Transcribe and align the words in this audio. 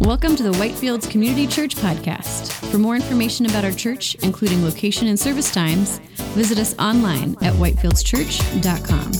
Welcome 0.00 0.36
to 0.36 0.44
the 0.44 0.52
Whitefields 0.52 1.10
Community 1.10 1.44
Church 1.44 1.74
Podcast. 1.74 2.52
For 2.70 2.78
more 2.78 2.94
information 2.94 3.46
about 3.46 3.64
our 3.64 3.72
church, 3.72 4.14
including 4.22 4.64
location 4.64 5.08
and 5.08 5.18
service 5.18 5.50
times, 5.50 5.98
visit 6.34 6.56
us 6.58 6.78
online 6.78 7.32
at 7.42 7.52
whitefieldschurch.com. 7.54 9.10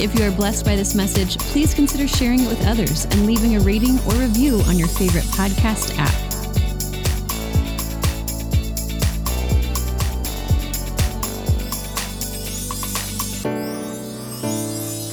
If 0.00 0.18
you 0.18 0.24
are 0.24 0.32
blessed 0.32 0.64
by 0.64 0.74
this 0.74 0.96
message, 0.96 1.38
please 1.38 1.74
consider 1.74 2.08
sharing 2.08 2.40
it 2.40 2.48
with 2.48 2.66
others 2.66 3.04
and 3.04 3.24
leaving 3.24 3.54
a 3.54 3.60
rating 3.60 4.00
or 4.00 4.14
review 4.14 4.60
on 4.66 4.78
your 4.78 4.88
favorite 4.88 5.24
podcast 5.24 5.96
app. 5.96 6.27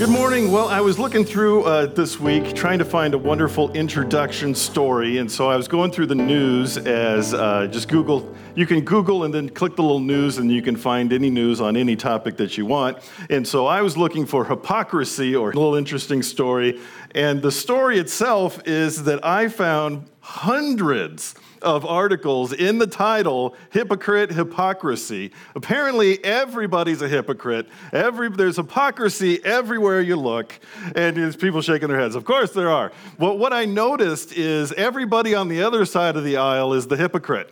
Good 0.06 0.14
morning. 0.14 0.52
Well, 0.52 0.68
I 0.68 0.82
was 0.82 1.00
looking 1.00 1.26
through 1.26 1.64
uh, 1.64 1.88
this 1.88 2.20
week 2.20 2.54
trying 2.54 2.78
to 2.78 2.86
find 2.86 3.16
a 3.16 3.18
wonderful 3.18 3.72
introduction 3.72 4.54
story, 4.54 5.18
and 5.18 5.32
so 5.32 5.50
I 5.50 5.56
was 5.56 5.68
going 5.68 5.92
through 5.92 6.06
the 6.06 6.14
news 6.14 6.78
as 6.78 7.34
uh, 7.34 7.66
just 7.66 7.88
Google. 7.88 8.32
You 8.54 8.68
can 8.68 8.82
Google 8.82 9.24
and 9.24 9.34
then 9.34 9.50
click 9.50 9.76
the 9.76 9.82
little 9.82 10.00
news, 10.00 10.38
and 10.38 10.52
you 10.52 10.62
can 10.62 10.76
find 10.76 11.12
any 11.12 11.32
news 11.32 11.60
on 11.60 11.76
any 11.76 11.96
topic 11.96 12.38
that 12.38 12.56
you 12.56 12.68
want. 12.68 13.00
And 13.32 13.48
so 13.48 13.66
I 13.66 13.82
was 13.82 13.98
looking 13.98 14.28
for 14.28 14.46
hypocrisy 14.46 15.36
or 15.36 15.50
a 15.50 15.56
little 15.56 15.74
interesting 15.74 16.22
story, 16.22 16.80
and 17.16 17.42
the 17.42 17.52
story 17.52 17.98
itself 17.98 18.62
is 18.68 19.06
that 19.06 19.26
I 19.26 19.48
found 19.48 20.08
hundreds 20.20 21.34
of 21.66 21.86
articles 21.86 22.54
in 22.54 22.78
the 22.78 22.88
title 22.88 23.56
hypocrite 23.72 24.32
hypocrisy. 24.32 25.32
Apparently 25.56 26.24
everybody's 26.24 27.02
a 27.02 27.10
hypocrite. 27.10 27.68
Every, 27.92 28.30
there's 28.30 28.56
hypocrisy 28.56 29.44
everywhere 29.44 30.02
you 30.02 30.16
look. 30.16 30.58
And 30.96 31.18
there's 31.18 31.36
people 31.36 31.62
shaking 31.62 31.90
their 31.90 32.00
heads. 32.00 32.16
Of 32.16 32.24
course 32.24 32.52
there 32.52 32.70
are. 32.70 32.92
Well, 33.18 33.38
what 33.38 33.52
i 33.52 33.66
noticed 33.66 34.34
is 34.34 34.72
everybody 34.74 35.34
on 35.34 35.48
the 35.48 35.64
other 35.64 35.86
side 35.86 36.16
of 36.16 36.24
the 36.24 36.38
aisle 36.38 36.74
is 36.74 36.88
the 36.88 36.98
hypocrite. 36.98 37.52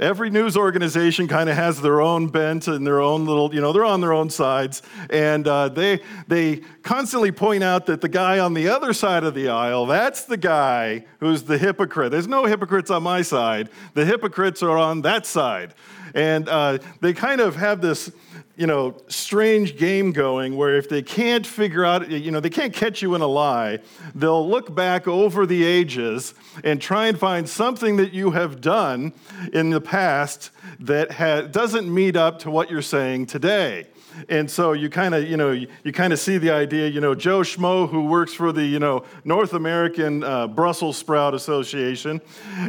Every 0.00 0.30
news 0.30 0.56
organization 0.56 1.28
kind 1.28 1.48
of 1.48 1.56
has 1.56 1.80
their 1.80 2.00
own 2.00 2.28
bent 2.28 2.66
and 2.66 2.86
their 2.86 3.00
own 3.00 3.26
little, 3.26 3.54
you 3.54 3.60
know, 3.60 3.72
they're 3.72 3.84
on 3.84 4.00
their 4.00 4.12
own 4.12 4.30
sides. 4.30 4.82
And 5.10 5.46
uh, 5.46 5.68
they, 5.68 6.00
they 6.26 6.56
constantly 6.82 7.30
point 7.32 7.62
out 7.62 7.86
that 7.86 8.00
the 8.00 8.08
guy 8.08 8.38
on 8.38 8.54
the 8.54 8.68
other 8.68 8.92
side 8.92 9.24
of 9.24 9.34
the 9.34 9.48
aisle, 9.48 9.86
that's 9.86 10.24
the 10.24 10.36
guy 10.36 11.04
who's 11.20 11.44
the 11.44 11.58
hypocrite. 11.58 12.10
There's 12.10 12.28
no 12.28 12.44
hypocrites 12.44 12.90
on 12.90 13.02
my 13.02 13.22
side, 13.22 13.53
the 13.94 14.04
hypocrites 14.04 14.62
are 14.62 14.76
on 14.76 15.02
that 15.02 15.26
side. 15.26 15.74
And 16.14 16.48
uh, 16.48 16.78
they 17.00 17.12
kind 17.12 17.40
of 17.40 17.56
have 17.56 17.80
this 17.80 18.12
you 18.56 18.66
know, 18.66 18.96
strange 19.08 19.76
game 19.76 20.12
going 20.12 20.56
where 20.56 20.76
if 20.76 20.88
they 20.88 21.02
can't 21.02 21.46
figure 21.46 21.84
out, 21.84 22.08
you 22.08 22.30
know, 22.30 22.40
they 22.40 22.50
can't 22.50 22.72
catch 22.72 23.02
you 23.02 23.14
in 23.14 23.20
a 23.20 23.26
lie, 23.26 23.80
they'll 24.14 24.48
look 24.48 24.74
back 24.74 25.08
over 25.08 25.44
the 25.44 25.64
ages 25.64 26.34
and 26.62 26.80
try 26.80 27.08
and 27.08 27.18
find 27.18 27.48
something 27.48 27.96
that 27.96 28.12
you 28.12 28.30
have 28.30 28.60
done 28.60 29.12
in 29.52 29.70
the 29.70 29.80
past 29.80 30.50
that 30.78 31.10
ha- 31.10 31.42
doesn't 31.42 31.92
meet 31.92 32.16
up 32.16 32.38
to 32.40 32.50
what 32.50 32.70
you're 32.70 32.82
saying 32.82 33.26
today. 33.26 33.86
And 34.28 34.50
so 34.50 34.72
you 34.72 34.90
kind 34.90 35.14
of, 35.14 35.28
you 35.28 35.36
know, 35.36 35.52
you, 35.52 35.68
you 35.82 35.92
kind 35.92 36.12
of 36.12 36.18
see 36.18 36.38
the 36.38 36.50
idea, 36.50 36.88
you 36.88 37.00
know, 37.00 37.14
Joe 37.14 37.40
Schmo, 37.40 37.88
who 37.88 38.06
works 38.06 38.32
for 38.34 38.52
the, 38.52 38.64
you 38.64 38.78
know, 38.78 39.04
North 39.24 39.52
American 39.54 40.22
uh, 40.22 40.46
Brussels 40.46 40.96
Sprout 40.96 41.34
Association, 41.34 42.20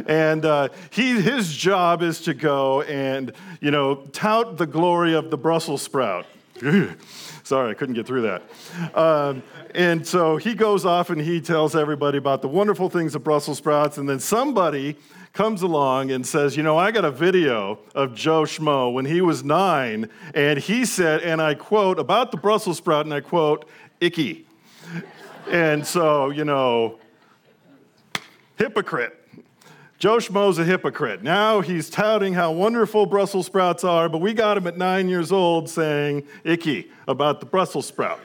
and 0.06 0.44
uh, 0.44 0.68
he, 0.90 1.20
his 1.20 1.54
job 1.54 2.02
is 2.02 2.20
to 2.22 2.34
go 2.34 2.82
and, 2.82 3.32
you 3.60 3.70
know, 3.70 3.96
tout 4.12 4.56
the 4.56 4.66
glory 4.66 5.14
of 5.14 5.30
the 5.30 5.38
Brussels 5.38 5.82
sprout. 5.82 6.26
Sorry, 7.42 7.70
I 7.70 7.74
couldn't 7.74 7.94
get 7.94 8.06
through 8.06 8.22
that. 8.22 8.42
Um, 8.96 9.42
and 9.76 10.06
so 10.06 10.38
he 10.38 10.54
goes 10.54 10.86
off 10.86 11.10
and 11.10 11.20
he 11.20 11.38
tells 11.38 11.76
everybody 11.76 12.16
about 12.16 12.40
the 12.40 12.48
wonderful 12.48 12.88
things 12.88 13.14
of 13.14 13.22
Brussels 13.22 13.58
sprouts, 13.58 13.98
and 13.98 14.08
then 14.08 14.18
somebody 14.18 14.96
comes 15.34 15.60
along 15.60 16.10
and 16.10 16.26
says, 16.26 16.56
You 16.56 16.62
know, 16.62 16.78
I 16.78 16.90
got 16.90 17.04
a 17.04 17.10
video 17.10 17.78
of 17.94 18.14
Joe 18.14 18.44
Schmo 18.44 18.90
when 18.90 19.04
he 19.04 19.20
was 19.20 19.44
nine, 19.44 20.08
and 20.34 20.58
he 20.58 20.86
said, 20.86 21.20
and 21.20 21.42
I 21.42 21.52
quote, 21.54 21.98
about 21.98 22.30
the 22.30 22.38
Brussels 22.38 22.78
sprout, 22.78 23.04
and 23.04 23.12
I 23.12 23.20
quote, 23.20 23.68
icky. 24.00 24.46
and 25.50 25.86
so, 25.86 26.30
you 26.30 26.46
know, 26.46 26.98
hypocrite. 28.56 29.12
Joe 29.98 30.16
Schmo's 30.16 30.58
a 30.58 30.64
hypocrite. 30.64 31.22
Now 31.22 31.60
he's 31.60 31.90
touting 31.90 32.32
how 32.32 32.52
wonderful 32.52 33.04
Brussels 33.04 33.44
sprouts 33.44 33.84
are, 33.84 34.08
but 34.08 34.22
we 34.22 34.32
got 34.32 34.56
him 34.56 34.66
at 34.66 34.78
nine 34.78 35.10
years 35.10 35.32
old 35.32 35.68
saying 35.68 36.26
icky 36.44 36.90
about 37.06 37.40
the 37.40 37.46
Brussels 37.46 37.86
sprout. 37.86 38.20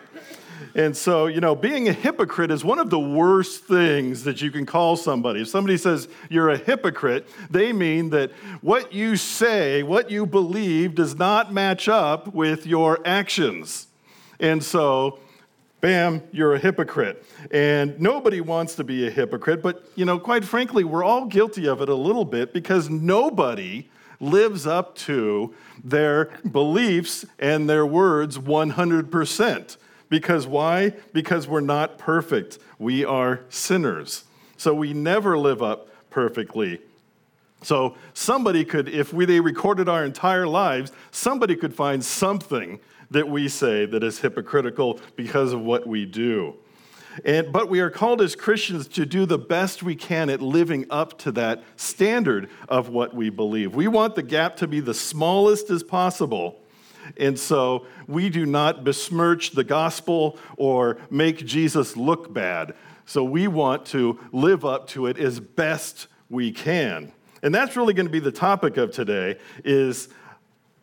And 0.75 0.95
so, 0.95 1.27
you 1.27 1.41
know, 1.41 1.55
being 1.55 1.89
a 1.89 1.93
hypocrite 1.93 2.51
is 2.51 2.63
one 2.63 2.79
of 2.79 2.89
the 2.89 2.99
worst 2.99 3.65
things 3.65 4.23
that 4.23 4.41
you 4.41 4.51
can 4.51 4.65
call 4.65 4.95
somebody. 4.95 5.41
If 5.41 5.49
somebody 5.49 5.77
says 5.77 6.07
you're 6.29 6.49
a 6.49 6.57
hypocrite, 6.57 7.27
they 7.49 7.73
mean 7.73 8.09
that 8.11 8.31
what 8.61 8.93
you 8.93 9.15
say, 9.15 9.83
what 9.83 10.09
you 10.09 10.25
believe, 10.25 10.95
does 10.95 11.15
not 11.15 11.53
match 11.53 11.87
up 11.87 12.33
with 12.33 12.65
your 12.65 12.99
actions. 13.05 13.87
And 14.39 14.63
so, 14.63 15.19
bam, 15.81 16.21
you're 16.31 16.55
a 16.55 16.59
hypocrite. 16.59 17.25
And 17.51 17.99
nobody 17.99 18.41
wants 18.41 18.75
to 18.75 18.83
be 18.83 19.07
a 19.07 19.11
hypocrite, 19.11 19.61
but, 19.61 19.83
you 19.95 20.05
know, 20.05 20.19
quite 20.19 20.45
frankly, 20.45 20.83
we're 20.83 21.03
all 21.03 21.25
guilty 21.25 21.67
of 21.67 21.81
it 21.81 21.89
a 21.89 21.95
little 21.95 22.25
bit 22.25 22.53
because 22.53 22.89
nobody 22.89 23.89
lives 24.19 24.67
up 24.67 24.95
to 24.95 25.53
their 25.83 26.25
beliefs 26.49 27.25
and 27.39 27.67
their 27.67 27.85
words 27.85 28.37
100%. 28.37 29.77
Because 30.11 30.45
why? 30.45 30.89
Because 31.13 31.47
we're 31.47 31.61
not 31.61 31.97
perfect. 31.97 32.59
We 32.77 33.05
are 33.05 33.39
sinners. 33.49 34.25
So 34.57 34.73
we 34.73 34.93
never 34.93 35.37
live 35.37 35.63
up 35.63 35.87
perfectly. 36.09 36.81
So 37.63 37.95
somebody 38.13 38.65
could, 38.65 38.89
if 38.89 39.13
we, 39.13 39.23
they 39.23 39.39
recorded 39.39 39.87
our 39.87 40.03
entire 40.03 40.45
lives, 40.45 40.91
somebody 41.11 41.55
could 41.55 41.73
find 41.73 42.03
something 42.03 42.81
that 43.09 43.29
we 43.29 43.47
say 43.47 43.85
that 43.85 44.03
is 44.03 44.19
hypocritical 44.19 44.99
because 45.15 45.53
of 45.53 45.61
what 45.61 45.87
we 45.87 46.05
do. 46.05 46.55
And, 47.23 47.53
but 47.53 47.69
we 47.69 47.79
are 47.79 47.89
called 47.89 48.21
as 48.21 48.35
Christians 48.35 48.89
to 48.89 49.05
do 49.05 49.25
the 49.25 49.37
best 49.37 49.81
we 49.81 49.95
can 49.95 50.29
at 50.29 50.41
living 50.41 50.87
up 50.89 51.19
to 51.19 51.31
that 51.33 51.63
standard 51.77 52.49
of 52.67 52.89
what 52.89 53.13
we 53.13 53.29
believe. 53.29 53.75
We 53.75 53.87
want 53.87 54.15
the 54.15 54.23
gap 54.23 54.57
to 54.57 54.67
be 54.67 54.81
the 54.81 54.93
smallest 54.93 55.69
as 55.69 55.83
possible 55.83 56.61
and 57.17 57.39
so 57.39 57.85
we 58.07 58.29
do 58.29 58.45
not 58.45 58.83
besmirch 58.83 59.51
the 59.51 59.63
gospel 59.63 60.37
or 60.57 60.97
make 61.09 61.45
Jesus 61.45 61.97
look 61.97 62.33
bad. 62.33 62.75
So 63.05 63.23
we 63.23 63.47
want 63.47 63.85
to 63.87 64.19
live 64.31 64.63
up 64.63 64.87
to 64.89 65.07
it 65.07 65.17
as 65.17 65.39
best 65.39 66.07
we 66.29 66.51
can. 66.51 67.11
And 67.43 67.53
that's 67.53 67.75
really 67.75 67.93
going 67.93 68.05
to 68.05 68.11
be 68.11 68.19
the 68.19 68.31
topic 68.31 68.77
of 68.77 68.91
today 68.91 69.37
is 69.63 70.09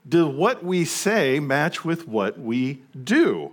do 0.09 0.27
what 0.27 0.65
we 0.65 0.85
say 0.85 1.39
match 1.41 1.85
with 1.85 2.09
what 2.09 2.39
we 2.39 2.83
do? 3.05 3.53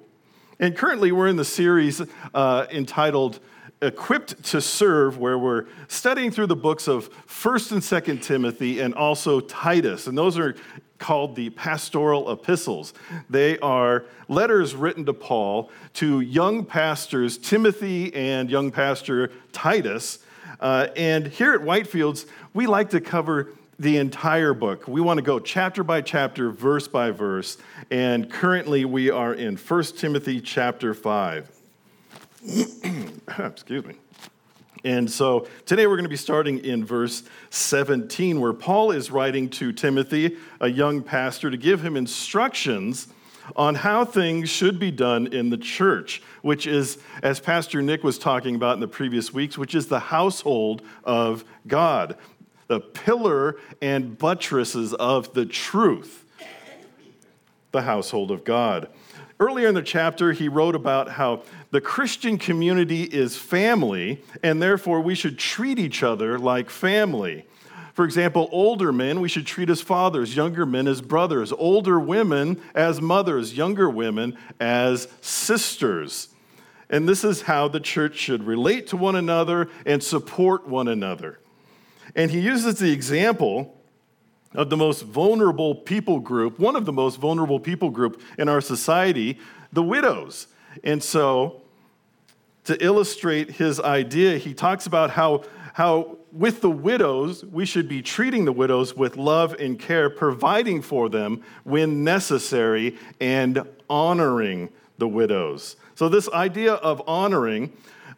And 0.59 0.75
currently 0.75 1.11
we're 1.11 1.27
in 1.27 1.35
the 1.35 1.45
series 1.45 2.01
uh, 2.33 2.65
entitled 2.71 3.39
equipped 3.85 4.43
to 4.43 4.59
serve 4.59 5.17
where 5.17 5.37
we're 5.37 5.65
studying 5.87 6.31
through 6.31 6.47
the 6.47 6.55
books 6.55 6.87
of 6.87 7.09
1st 7.27 7.71
and 7.73 7.81
2nd 7.81 8.23
timothy 8.23 8.79
and 8.79 8.93
also 8.93 9.39
titus 9.39 10.07
and 10.07 10.17
those 10.17 10.37
are 10.37 10.55
called 10.97 11.35
the 11.35 11.49
pastoral 11.51 12.31
epistles. 12.31 12.93
They 13.29 13.59
are 13.59 14.05
letters 14.27 14.75
written 14.75 15.05
to 15.05 15.13
Paul 15.13 15.69
to 15.95 16.21
young 16.21 16.65
pastors, 16.65 17.37
Timothy 17.37 18.13
and 18.13 18.49
young 18.49 18.71
pastor 18.71 19.31
Titus. 19.51 20.19
Uh, 20.59 20.87
and 20.95 21.27
here 21.27 21.53
at 21.53 21.61
Whitefields, 21.61 22.27
we 22.53 22.65
like 22.65 22.91
to 22.91 23.01
cover 23.01 23.49
the 23.77 23.97
entire 23.97 24.53
book. 24.53 24.87
We 24.87 25.01
want 25.01 25.17
to 25.17 25.21
go 25.21 25.39
chapter 25.39 25.83
by 25.83 26.01
chapter, 26.01 26.49
verse 26.49 26.87
by 26.87 27.11
verse. 27.11 27.57
And 27.91 28.31
currently, 28.31 28.85
we 28.85 29.09
are 29.09 29.33
in 29.33 29.57
1 29.57 29.83
Timothy 29.97 30.39
chapter 30.39 30.93
5. 30.93 31.54
Excuse 33.39 33.85
me. 33.85 33.95
And 34.83 35.09
so 35.09 35.47
today 35.65 35.87
we're 35.87 35.95
going 35.95 36.03
to 36.03 36.09
be 36.09 36.15
starting 36.15 36.63
in 36.63 36.85
verse 36.85 37.23
17, 37.49 38.39
where 38.39 38.53
Paul 38.53 38.91
is 38.91 39.09
writing 39.09 39.49
to 39.51 39.71
Timothy, 39.71 40.37
a 40.61 40.67
young 40.67 41.01
pastor, 41.01 41.49
to 41.49 41.57
give 41.57 41.81
him 41.81 41.97
instructions 41.97 43.07
on 43.55 43.75
how 43.75 44.05
things 44.05 44.49
should 44.49 44.77
be 44.77 44.91
done 44.91 45.27
in 45.27 45.49
the 45.49 45.57
church, 45.57 46.21
which 46.43 46.67
is, 46.67 46.99
as 47.23 47.39
Pastor 47.39 47.81
Nick 47.81 48.03
was 48.03 48.19
talking 48.19 48.55
about 48.55 48.75
in 48.75 48.79
the 48.79 48.87
previous 48.87 49.33
weeks, 49.33 49.57
which 49.57 49.73
is 49.73 49.87
the 49.87 49.99
household 49.99 50.83
of 51.03 51.43
God, 51.65 52.15
the 52.67 52.79
pillar 52.79 53.57
and 53.81 54.17
buttresses 54.17 54.93
of 54.93 55.33
the 55.33 55.45
truth, 55.47 56.25
the 57.71 57.81
household 57.81 58.29
of 58.29 58.43
God. 58.43 58.89
Earlier 59.37 59.67
in 59.67 59.75
the 59.75 59.81
chapter, 59.81 60.31
he 60.31 60.47
wrote 60.47 60.75
about 60.75 61.09
how 61.09 61.43
the 61.71 61.81
Christian 61.81 62.37
community 62.37 63.03
is 63.03 63.35
family, 63.35 64.21
and 64.41 64.61
therefore 64.61 65.01
we 65.01 65.13
should 65.13 65.37
treat 65.37 65.77
each 65.77 66.03
other 66.03 66.39
like 66.39 66.69
family. 66.69 67.45
For 67.93 68.05
example, 68.05 68.47
older 68.51 68.93
men 68.93 69.19
we 69.19 69.27
should 69.27 69.45
treat 69.45 69.69
as 69.69 69.81
fathers, 69.81 70.35
younger 70.35 70.65
men 70.65 70.87
as 70.87 71.01
brothers, 71.01 71.51
older 71.51 71.99
women 71.99 72.61
as 72.73 73.01
mothers, 73.01 73.57
younger 73.57 73.89
women 73.89 74.37
as 74.59 75.07
sisters. 75.19 76.29
And 76.89 77.07
this 77.07 77.23
is 77.23 77.43
how 77.43 77.67
the 77.67 77.79
church 77.79 78.15
should 78.15 78.43
relate 78.43 78.87
to 78.87 78.97
one 78.97 79.15
another 79.15 79.69
and 79.85 80.01
support 80.01 80.67
one 80.67 80.87
another. 80.87 81.39
And 82.15 82.31
he 82.31 82.39
uses 82.39 82.79
the 82.79 82.91
example 82.91 83.75
of 84.55 84.69
the 84.69 84.77
most 84.77 85.03
vulnerable 85.03 85.75
people 85.75 86.19
group, 86.19 86.59
one 86.59 86.75
of 86.75 86.85
the 86.85 86.93
most 86.93 87.17
vulnerable 87.17 87.59
people 87.59 87.89
group 87.89 88.21
in 88.37 88.49
our 88.49 88.61
society, 88.61 89.39
the 89.71 89.83
widows. 89.83 90.47
And 90.83 91.03
so, 91.03 91.61
to 92.65 92.83
illustrate 92.83 93.51
his 93.51 93.79
idea, 93.79 94.37
he 94.37 94.53
talks 94.53 94.87
about 94.87 95.11
how, 95.11 95.43
how 95.73 96.17
with 96.31 96.61
the 96.61 96.69
widows, 96.69 97.45
we 97.45 97.65
should 97.65 97.87
be 97.87 98.01
treating 98.01 98.45
the 98.45 98.51
widows 98.51 98.95
with 98.95 99.17
love 99.17 99.53
and 99.59 99.79
care, 99.79 100.09
providing 100.09 100.81
for 100.81 101.07
them 101.07 101.43
when 101.63 102.03
necessary, 102.03 102.97
and 103.21 103.63
honoring 103.89 104.69
the 104.97 105.07
widows. 105.07 105.75
So, 105.93 106.09
this 106.09 106.29
idea 106.29 106.73
of 106.73 107.01
honoring 107.07 107.71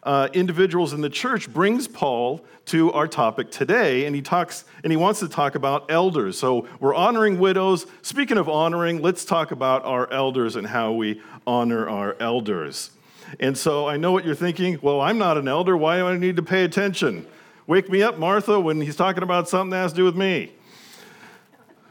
uh, 0.04 0.30
individuals 0.34 0.94
in 0.94 1.02
the 1.02 1.10
church 1.10 1.52
brings 1.52 1.88
Paul 1.88 2.46
to 2.68 2.92
our 2.94 3.08
topic 3.08 3.52
today, 3.52 4.06
and 4.06 4.16
he 4.16 4.22
talks 4.22 4.66
and 4.84 4.92
he 4.92 4.98
wants 4.98 5.20
to 5.22 5.28
talk 5.28 5.56
about 5.56 5.90
elders. 5.90 6.38
So 6.38 6.68
we're 6.80 6.96
honoring 6.96 7.40
widows. 7.40 7.86
Speaking 8.02 8.38
of 8.38 8.48
honoring, 8.50 9.02
let's 9.02 9.26
talk 9.26 9.52
about 9.52 9.86
our 9.86 10.12
elders 10.12 10.56
and 10.56 10.68
how 10.68 10.92
we 10.94 11.22
honor 11.46 11.90
our 11.90 12.16
elders. 12.20 12.92
And 13.40 13.58
so 13.58 13.88
I 13.88 13.98
know 13.98 14.12
what 14.12 14.26
you're 14.26 14.36
thinking. 14.36 14.80
Well, 14.82 15.02
I'm 15.02 15.18
not 15.18 15.38
an 15.38 15.48
elder. 15.48 15.76
Why 15.76 15.98
do 15.98 16.08
I 16.08 16.18
need 16.18 16.36
to 16.38 16.44
pay 16.44 16.64
attention? 16.64 17.26
Wake 17.66 17.90
me 17.90 18.02
up, 18.02 18.18
Martha, 18.18 18.60
when 18.60 18.80
he's 18.80 18.96
talking 18.96 19.24
about 19.24 19.50
something 19.50 19.72
that 19.72 19.78
has 19.78 19.92
to 19.92 19.98
do 19.98 20.06
with 20.06 20.16
me. 20.16 20.52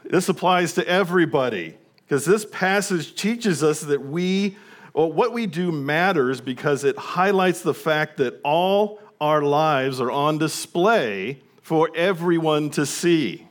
This 0.05 0.29
applies 0.29 0.73
to 0.75 0.87
everybody 0.87 1.77
because 2.05 2.25
this 2.25 2.45
passage 2.45 3.15
teaches 3.15 3.63
us 3.63 3.81
that 3.81 4.07
we 4.07 4.57
well, 4.97 5.13
what 5.13 5.35
we 5.35 5.45
do 5.45 5.71
matters 5.71 6.41
because 6.41 6.83
it 6.83 6.97
highlights 6.97 7.61
the 7.61 7.75
fact 7.75 8.17
that 8.17 8.41
all 8.43 8.99
our 9.21 9.43
lives 9.43 10.01
are 10.01 10.11
on 10.11 10.39
display 10.39 11.43
for 11.61 11.91
everyone 11.95 12.71
to 12.71 12.87
see, 12.87 13.47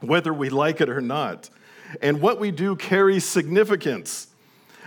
whether 0.00 0.32
we 0.32 0.48
like 0.48 0.80
it 0.80 0.88
or 0.88 1.02
not. 1.02 1.50
And 2.00 2.22
what 2.22 2.40
we 2.40 2.50
do 2.50 2.76
carries 2.76 3.26
significance, 3.26 4.28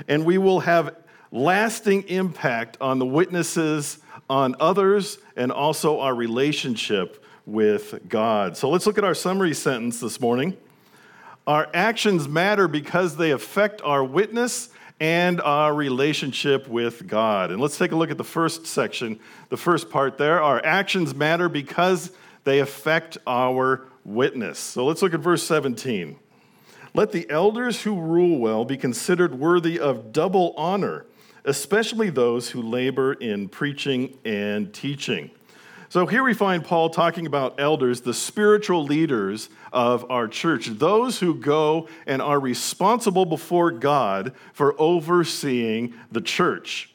and 0.08 0.26
we 0.26 0.40
will 0.40 0.62
have 0.62 0.96
lasting 1.32 2.08
impact 2.10 2.80
on 2.82 2.98
the 2.98 3.06
witnesses, 3.06 4.00
on 4.32 4.56
others, 4.60 5.20
and 5.36 5.52
also 5.52 6.00
our 6.00 6.16
relationship 6.16 7.24
with 7.46 8.10
God. 8.10 8.58
So 8.58 8.68
let's 8.68 8.88
look 8.88 8.98
at 8.98 9.04
our 9.04 9.14
summary 9.14 9.54
sentence 9.54 10.00
this 10.00 10.20
morning. 10.20 10.58
Our 11.46 11.70
actions 11.72 12.28
matter 12.28 12.68
because 12.68 13.16
they 13.16 13.30
affect 13.30 13.84
our 13.84 14.04
witness 14.04 14.71
and 15.02 15.42
our 15.42 15.74
relationship 15.74 16.68
with 16.68 17.08
God. 17.08 17.50
And 17.50 17.60
let's 17.60 17.76
take 17.76 17.92
a 17.92 17.96
look 17.96 18.12
at 18.12 18.20
the 18.20 18.24
first 18.24 18.68
section, 18.68 19.20
the 19.50 19.58
first 19.58 19.90
part 19.90 20.20
there. 20.20 20.40
Our 20.44 20.64
actions 20.64 21.16
matter 21.16 21.50
because 21.50 22.12
they 22.44 22.60
affect 22.60 23.18
our 23.26 23.88
witness. 24.06 24.60
So 24.60 24.86
let's 24.86 25.02
look 25.02 25.16
at 25.16 25.20
verse 25.20 25.42
17. 25.42 26.20
Let 26.94 27.12
the 27.12 27.28
elders 27.32 27.82
who 27.82 28.00
rule 28.00 28.38
well 28.38 28.64
be 28.64 28.78
considered 28.78 29.34
worthy 29.34 29.80
of 29.80 30.12
double 30.12 30.54
honor, 30.56 31.08
especially 31.46 32.12
those 32.12 32.52
who 32.52 32.62
labor 32.62 33.14
in 33.14 33.50
preaching 33.50 34.20
and 34.24 34.72
teaching. 34.72 35.32
So 35.92 36.08
here 36.08 36.24
we 36.24 36.34
find 36.34 36.64
Paul 36.64 36.90
talking 36.90 37.26
about 37.26 37.60
elders, 37.60 38.00
the 38.00 38.14
spiritual 38.14 38.86
leaders 38.86 39.50
of 39.74 40.10
our 40.10 40.30
church, 40.30 40.68
those 40.68 41.20
who 41.20 41.36
go 41.36 41.90
and 42.08 42.22
are 42.22 42.40
responsible 42.40 43.26
before 43.26 43.72
God 43.72 44.34
for 44.54 44.74
overseeing 44.80 45.94
the 46.10 46.22
church. 46.22 46.94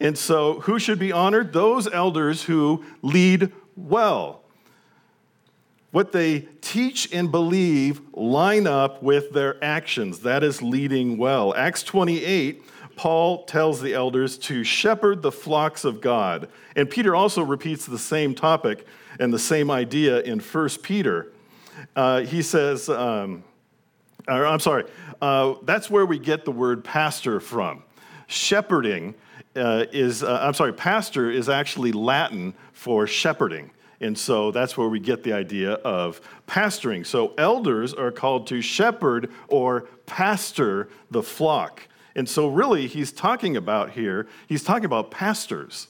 And 0.00 0.16
so, 0.16 0.60
who 0.60 0.78
should 0.78 0.98
be 0.98 1.12
honored? 1.12 1.52
Those 1.52 1.92
elders 1.92 2.44
who 2.44 2.86
lead 3.02 3.52
well. 3.76 4.40
What 5.90 6.12
they 6.12 6.48
teach 6.62 7.12
and 7.12 7.30
believe 7.30 8.00
line 8.14 8.66
up 8.66 9.02
with 9.02 9.32
their 9.32 9.62
actions. 9.62 10.20
That 10.20 10.42
is 10.42 10.62
leading 10.62 11.18
well. 11.18 11.54
Acts 11.54 11.82
28 11.82 12.62
Paul 12.96 13.44
tells 13.44 13.80
the 13.80 13.94
elders 13.94 14.38
to 14.38 14.64
shepherd 14.64 15.22
the 15.22 15.30
flocks 15.30 15.84
of 15.84 16.00
God. 16.00 16.48
And 16.74 16.88
Peter 16.88 17.14
also 17.14 17.42
repeats 17.42 17.86
the 17.86 17.98
same 17.98 18.34
topic 18.34 18.86
and 19.20 19.32
the 19.32 19.38
same 19.38 19.70
idea 19.70 20.20
in 20.22 20.40
1 20.40 20.68
Peter. 20.82 21.32
Uh, 21.94 22.22
he 22.22 22.42
says, 22.42 22.88
um, 22.88 23.44
or, 24.26 24.46
I'm 24.46 24.60
sorry, 24.60 24.84
uh, 25.20 25.54
that's 25.62 25.90
where 25.90 26.06
we 26.06 26.18
get 26.18 26.44
the 26.44 26.52
word 26.52 26.82
pastor 26.84 27.38
from. 27.38 27.82
Shepherding 28.26 29.14
uh, 29.54 29.84
is, 29.92 30.22
uh, 30.22 30.40
I'm 30.42 30.54
sorry, 30.54 30.72
pastor 30.72 31.30
is 31.30 31.48
actually 31.48 31.92
Latin 31.92 32.54
for 32.72 33.06
shepherding. 33.06 33.70
And 34.00 34.16
so 34.16 34.50
that's 34.50 34.76
where 34.76 34.88
we 34.88 35.00
get 35.00 35.22
the 35.22 35.32
idea 35.32 35.72
of 35.72 36.20
pastoring. 36.46 37.06
So 37.06 37.32
elders 37.38 37.94
are 37.94 38.10
called 38.10 38.46
to 38.48 38.60
shepherd 38.60 39.30
or 39.48 39.82
pastor 40.06 40.88
the 41.10 41.22
flock. 41.22 41.88
And 42.16 42.26
so, 42.26 42.48
really, 42.48 42.86
he's 42.86 43.12
talking 43.12 43.56
about 43.56 43.90
here, 43.90 44.26
he's 44.48 44.64
talking 44.64 44.86
about 44.86 45.10
pastors. 45.12 45.88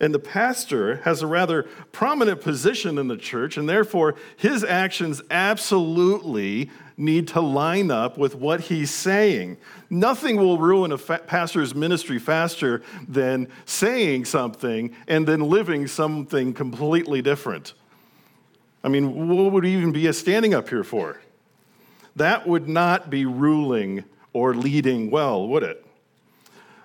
And 0.00 0.12
the 0.12 0.18
pastor 0.18 0.96
has 1.04 1.22
a 1.22 1.26
rather 1.26 1.62
prominent 1.92 2.42
position 2.42 2.98
in 2.98 3.08
the 3.08 3.16
church, 3.16 3.56
and 3.56 3.66
therefore 3.68 4.16
his 4.36 4.62
actions 4.62 5.22
absolutely 5.30 6.68
need 6.98 7.28
to 7.28 7.40
line 7.40 7.90
up 7.90 8.18
with 8.18 8.34
what 8.34 8.62
he's 8.62 8.90
saying. 8.90 9.56
Nothing 9.88 10.36
will 10.36 10.58
ruin 10.58 10.92
a 10.92 10.98
fa- 10.98 11.22
pastor's 11.26 11.74
ministry 11.74 12.18
faster 12.18 12.82
than 13.08 13.48
saying 13.66 14.24
something 14.24 14.94
and 15.06 15.26
then 15.26 15.40
living 15.40 15.86
something 15.86 16.52
completely 16.52 17.22
different. 17.22 17.72
I 18.82 18.88
mean, 18.88 19.28
what 19.28 19.52
would 19.52 19.64
even 19.64 19.92
be 19.92 20.08
a 20.08 20.12
standing 20.12 20.54
up 20.54 20.68
here 20.68 20.84
for? 20.84 21.20
That 22.16 22.48
would 22.48 22.68
not 22.68 23.10
be 23.10 23.26
ruling 23.26 24.04
or 24.36 24.54
leading 24.54 25.10
well, 25.10 25.48
would 25.48 25.62
it? 25.62 25.84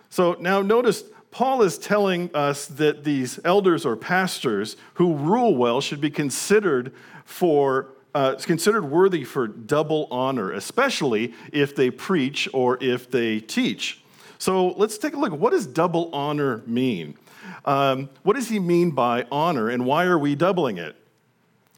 So 0.09 0.37
now 0.39 0.61
notice 0.61 1.03
Paul 1.31 1.63
is 1.63 1.77
telling 1.77 2.33
us 2.33 2.65
that 2.65 3.03
these 3.03 3.39
elders 3.43 3.85
or 3.85 3.97
pastors 3.97 4.77
who 4.93 5.15
rule 5.15 5.55
well 5.55 5.81
should 5.81 5.99
be 5.99 6.09
considered 6.09 6.93
for 7.25 7.89
uh, 8.15 8.35
considered 8.35 8.85
worthy 8.85 9.23
for 9.23 9.47
double 9.47 10.07
honor, 10.11 10.51
especially 10.51 11.33
if 11.51 11.75
they 11.75 11.89
preach 11.89 12.47
or 12.53 12.77
if 12.81 13.09
they 13.11 13.39
teach. 13.39 14.01
So 14.37 14.69
let's 14.69 14.97
take 14.97 15.13
a 15.13 15.17
look. 15.17 15.33
What 15.33 15.51
does 15.51 15.65
double 15.65 16.09
honor 16.13 16.61
mean? 16.65 17.17
Um, 17.65 18.09
what 18.23 18.35
does 18.35 18.49
he 18.49 18.59
mean 18.59 18.91
by 18.91 19.25
honor, 19.31 19.69
and 19.69 19.85
why 19.85 20.05
are 20.05 20.17
we 20.17 20.35
doubling 20.35 20.77
it? 20.77 20.95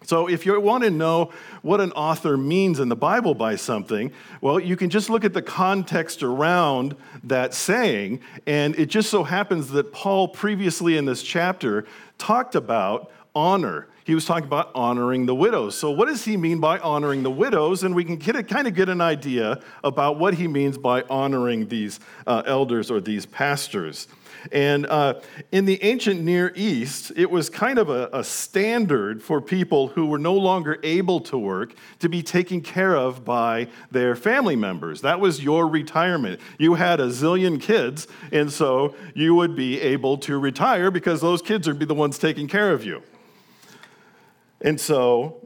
So, 0.04 0.28
if 0.28 0.46
you 0.46 0.60
want 0.60 0.84
to 0.84 0.90
know 0.90 1.32
what 1.62 1.82
an 1.82 1.92
author 1.94 2.38
means 2.38 2.80
in 2.80 2.90
the 2.90 2.96
Bible 2.96 3.34
by 3.34 3.56
something, 3.56 4.12
well, 4.42 4.60
you 4.60 4.76
can 4.76 4.90
just 4.90 5.10
look 5.10 5.24
at 5.24 5.34
the 5.34 5.42
context 5.42 6.24
around 6.24 6.96
that 7.24 7.54
saying. 7.54 8.20
And 8.46 8.76
it 8.76 8.88
just 8.88 9.10
so 9.10 9.24
happens 9.24 9.70
that 9.70 9.92
Paul, 9.92 10.28
previously 10.28 10.98
in 10.98 11.06
this 11.06 11.24
chapter, 11.24 11.86
talked 12.18 12.56
about 12.56 13.12
honor. 13.36 13.88
He 14.06 14.14
was 14.14 14.26
talking 14.26 14.46
about 14.46 14.72
honoring 14.76 15.26
the 15.26 15.36
widows. 15.36 15.76
So, 15.76 15.92
what 15.92 16.08
does 16.08 16.26
he 16.26 16.36
mean 16.36 16.60
by 16.60 16.80
honoring 16.80 17.24
the 17.24 17.32
widows? 17.32 17.84
And 17.84 17.96
we 17.96 18.04
can 18.04 18.18
get 18.18 18.36
a, 18.36 18.44
kind 18.44 18.68
of 18.68 18.76
get 18.76 18.90
an 18.90 19.02
idea 19.02 19.62
about 19.84 20.20
what 20.20 20.34
he 20.34 20.48
means 20.48 20.78
by 20.78 21.04
honoring 21.04 21.68
these 21.68 22.00
uh, 22.28 22.44
elders 22.46 22.92
or 22.92 23.00
these 23.00 23.26
pastors. 23.26 24.08
And 24.52 24.86
uh, 24.88 25.22
in 25.52 25.66
the 25.66 25.82
ancient 25.84 26.22
Near 26.22 26.52
East, 26.56 27.14
it 27.16 27.30
was 27.32 27.50
kind 27.50 27.80
of 27.80 27.90
a, 27.90 28.10
a, 28.12 28.24
standard 28.24 29.24
for 29.24 29.40
people 29.40 29.88
who 29.88 30.06
were 30.06 30.18
no 30.18 30.34
longer 30.34 30.80
able 30.84 31.22
to 31.22 31.38
work 31.38 31.74
to 32.00 32.10
be 32.10 32.22
taken 32.22 32.60
care 32.60 32.96
of 32.96 33.24
by 33.24 33.68
their 33.92 34.16
family 34.16 34.58
members. 34.58 35.02
That 35.02 35.22
was 35.22 35.44
your 35.44 35.68
retirement. 35.68 36.42
You 36.58 36.74
had 36.74 37.00
a 37.00 37.08
zillion 37.08 37.62
kids, 37.62 38.08
and 38.32 38.52
so 38.52 38.96
you 39.14 39.34
would 39.36 39.56
be 39.56 39.80
able 39.80 40.18
to 40.20 40.38
retire 40.38 40.92
because 40.92 41.22
those 41.22 41.42
kids 41.42 41.68
would 41.68 41.80
be 41.80 41.86
the 41.86 41.96
ones 41.96 42.18
taking 42.18 42.48
care 42.48 42.72
of 42.72 42.84
you. 42.84 43.02
And 44.64 44.80
so 44.80 45.42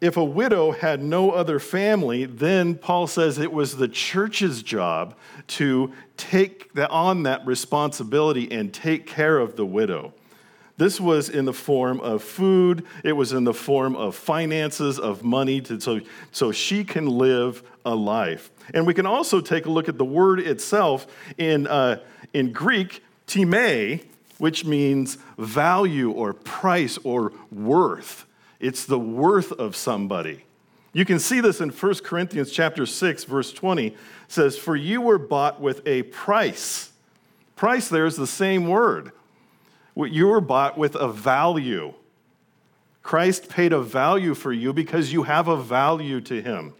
if 0.00 0.18
a 0.18 0.24
widow 0.24 0.72
had 0.72 1.02
no 1.02 1.30
other 1.30 1.58
family, 1.58 2.26
then 2.26 2.74
Paul 2.74 3.06
says 3.06 3.38
it 3.38 3.52
was 3.52 3.76
the 3.76 3.88
church's 3.88 4.62
job 4.62 5.16
to 5.46 5.92
take 6.18 6.70
on 6.90 7.22
that 7.22 7.46
responsibility 7.46 8.52
and 8.52 8.72
take 8.72 9.06
care 9.06 9.38
of 9.38 9.56
the 9.56 9.64
widow. 9.64 10.12
This 10.76 11.00
was 11.00 11.28
in 11.28 11.44
the 11.44 11.52
form 11.52 12.00
of 12.00 12.22
food, 12.22 12.84
it 13.04 13.12
was 13.12 13.32
in 13.32 13.44
the 13.44 13.54
form 13.54 13.94
of 13.94 14.16
finances, 14.16 14.98
of 14.98 15.22
money, 15.22 15.60
to, 15.62 15.80
so, 15.80 16.00
so 16.32 16.50
she 16.50 16.84
can 16.84 17.06
live 17.06 17.62
a 17.86 17.94
life. 17.94 18.50
And 18.74 18.86
we 18.86 18.92
can 18.92 19.06
also 19.06 19.40
take 19.40 19.66
a 19.66 19.70
look 19.70 19.88
at 19.88 19.96
the 19.96 20.04
word 20.04 20.40
itself 20.40 21.06
in, 21.38 21.66
uh, 21.68 22.00
in 22.34 22.52
Greek, 22.52 23.02
time, 23.26 24.00
which 24.38 24.64
means 24.64 25.18
value 25.38 26.10
or 26.10 26.32
price 26.32 26.98
or 27.04 27.32
worth. 27.52 28.26
It's 28.60 28.84
the 28.84 28.98
worth 28.98 29.52
of 29.52 29.76
somebody. 29.76 30.44
You 30.92 31.04
can 31.04 31.18
see 31.18 31.40
this 31.40 31.60
in 31.60 31.70
1 31.70 31.94
Corinthians 32.04 32.52
chapter 32.52 32.86
6 32.86 33.24
verse 33.24 33.52
20 33.52 33.96
says 34.28 34.56
for 34.56 34.76
you 34.76 35.00
were 35.00 35.18
bought 35.18 35.60
with 35.60 35.86
a 35.86 36.04
price. 36.04 36.92
Price 37.56 37.88
there 37.88 38.06
is 38.06 38.16
the 38.16 38.26
same 38.26 38.68
word. 38.68 39.12
You 39.96 40.28
were 40.28 40.40
bought 40.40 40.78
with 40.78 40.94
a 40.94 41.08
value. 41.08 41.94
Christ 43.02 43.48
paid 43.48 43.72
a 43.72 43.80
value 43.80 44.34
for 44.34 44.52
you 44.52 44.72
because 44.72 45.12
you 45.12 45.24
have 45.24 45.46
a 45.46 45.56
value 45.56 46.20
to 46.22 46.40
him. 46.40 46.74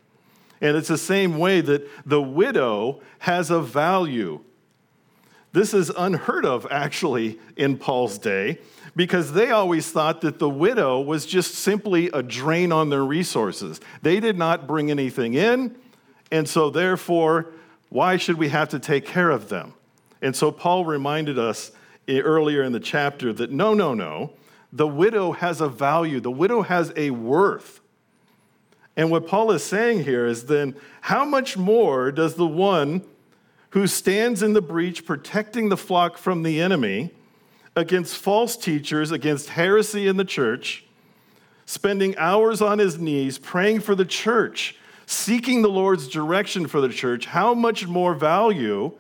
And 0.61 0.77
it's 0.77 0.89
the 0.89 0.99
same 0.99 1.39
way 1.39 1.61
that 1.61 1.89
the 2.07 2.23
widow 2.23 3.01
has 3.19 3.51
a 3.51 3.61
value. 3.61 4.41
This 5.55 5.73
is 5.73 5.89
unheard 5.97 6.45
of, 6.45 6.67
actually, 6.69 7.39
in 7.57 7.79
Paul's 7.79 8.19
day, 8.19 8.59
because 8.97 9.35
they 9.35 9.53
always 9.53 9.89
thought 9.89 10.21
that 10.23 10.41
the 10.41 10.51
widow 10.51 11.01
was 11.01 11.25
just 11.25 11.55
simply 11.55 12.09
a 12.09 12.25
drain 12.25 12.73
on 12.73 12.91
their 12.91 13.05
resources. 13.05 13.81
They 14.03 14.19
did 14.19 14.37
not 14.37 14.67
bring 14.67 14.91
anything 14.91 15.35
in, 15.35 15.77
and 16.33 16.49
so 16.49 16.71
therefore, 16.71 17.53
why 17.89 18.17
should 18.17 18.37
we 18.37 18.49
have 18.49 18.71
to 18.71 18.81
take 18.81 19.07
care 19.07 19.31
of 19.31 19.49
them? 19.49 19.75
And 20.21 20.35
so 20.35 20.51
Paul 20.51 20.87
reminded 20.87 21.39
us 21.39 21.71
eh, 22.09 22.19
earlier 22.19 22.65
in 22.65 22.73
the 22.73 22.81
chapter 22.81 23.33
that 23.33 23.53
no, 23.53 23.75
no, 23.75 23.95
no, 23.95 24.33
the 24.73 24.89
widow 24.89 25.31
has 25.31 25.61
a 25.61 25.69
value, 25.69 26.19
the 26.19 26.33
widow 26.33 26.63
has 26.63 26.93
a 26.97 27.11
worth. 27.11 27.81
And 28.97 29.09
what 29.09 29.29
Paul 29.29 29.53
is 29.53 29.63
saying 29.63 30.03
here 30.03 30.27
is 30.27 30.47
then, 30.47 30.75
how 31.03 31.25
much 31.25 31.57
more 31.57 32.11
does 32.11 32.35
the 32.35 32.45
one 32.45 33.05
who 33.75 33.89
stands 33.89 34.41
in 34.41 34.53
the 34.53 34.63
breach 34.63 35.05
protecting 35.05 35.69
the 35.69 35.77
flock 35.77 36.17
from 36.17 36.45
the 36.45 36.61
enemy 36.61 37.11
against 37.75 38.17
false 38.17 38.57
teachers, 38.57 39.11
against 39.11 39.49
heresy 39.49 40.07
in 40.07 40.17
the 40.17 40.25
church, 40.25 40.85
spending 41.67 42.17
hours 42.17 42.63
on 42.63 42.79
his 42.79 43.01
knees 43.01 43.37
praying 43.37 43.81
for 43.81 43.97
the 43.97 44.05
church, 44.05 44.77
seeking 45.07 45.63
the 45.63 45.69
Lord's 45.69 46.07
direction 46.07 46.69
for 46.69 46.81
the 46.81 46.89
church, 46.89 47.27
how 47.27 47.53
much 47.53 47.89
more 47.89 48.15
value 48.15 48.93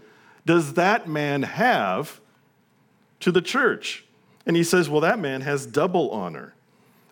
does 0.44 0.74
that 0.74 1.08
man 1.08 1.44
have 1.44 2.20
to 3.20 3.30
the 3.30 3.40
church? 3.40 4.04
And 4.44 4.56
he 4.56 4.64
says, 4.64 4.88
well, 4.88 5.02
that 5.02 5.20
man 5.20 5.42
has 5.42 5.66
double 5.66 6.10
honor. 6.10 6.52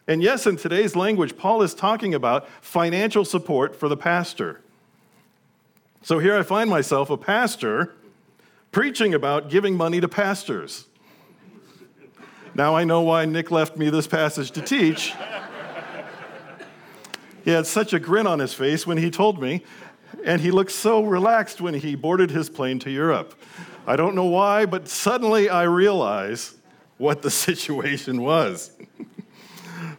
And 0.09 0.21
yes, 0.21 0.49
in 0.49 0.57
today's 0.57 0.97
language, 0.97 1.37
Paul 1.37 1.62
is 1.62 1.75
talking 1.75 2.12
about 2.12 2.49
financial 2.61 3.25
support 3.25 3.76
for 3.76 3.88
the 3.88 3.97
pastor. 3.97 4.62
So 6.04 6.18
here 6.18 6.37
I 6.37 6.42
find 6.42 6.68
myself, 6.68 7.11
a 7.11 7.16
pastor, 7.16 7.94
preaching 8.73 9.14
about 9.14 9.49
giving 9.49 9.76
money 9.76 10.00
to 10.00 10.09
pastors. 10.09 10.88
Now 12.56 12.75
I 12.75 12.82
know 12.82 13.02
why 13.02 13.25
Nick 13.25 13.52
left 13.52 13.76
me 13.76 13.88
this 13.88 14.09
passage 14.09 14.50
to 14.52 14.62
teach. 14.62 15.14
He 17.44 17.52
had 17.52 17.66
such 17.66 17.92
a 17.92 18.00
grin 18.00 18.26
on 18.26 18.40
his 18.40 18.52
face 18.52 18.85
when 18.85 18.99
he 18.99 19.12
told 19.12 19.40
me, 19.40 19.62
and 20.25 20.40
he 20.40 20.50
looked 20.50 20.73
so 20.73 21.04
relaxed 21.04 21.61
when 21.61 21.75
he 21.75 21.94
boarded 21.94 22.32
his 22.32 22.50
plane 22.50 22.80
to 22.80 22.90
Europe. 22.90 23.40
I 23.87 23.94
don't 23.94 24.16
know 24.16 24.26
why, 24.26 24.66
but 24.66 24.88
suddenly 24.88 25.49
I 25.49 25.62
realize 25.64 26.56
what 26.99 27.23
the 27.23 27.30
situation 27.47 28.23
was. 28.23 28.73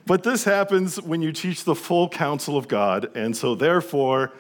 But 0.05 0.23
this 0.23 0.43
happens 0.43 1.01
when 1.01 1.21
you 1.21 1.31
teach 1.31 1.63
the 1.63 1.75
full 1.75 2.09
counsel 2.09 2.57
of 2.57 2.67
God, 2.67 3.09
and 3.15 3.35
so 3.35 3.55
therefore 3.55 4.33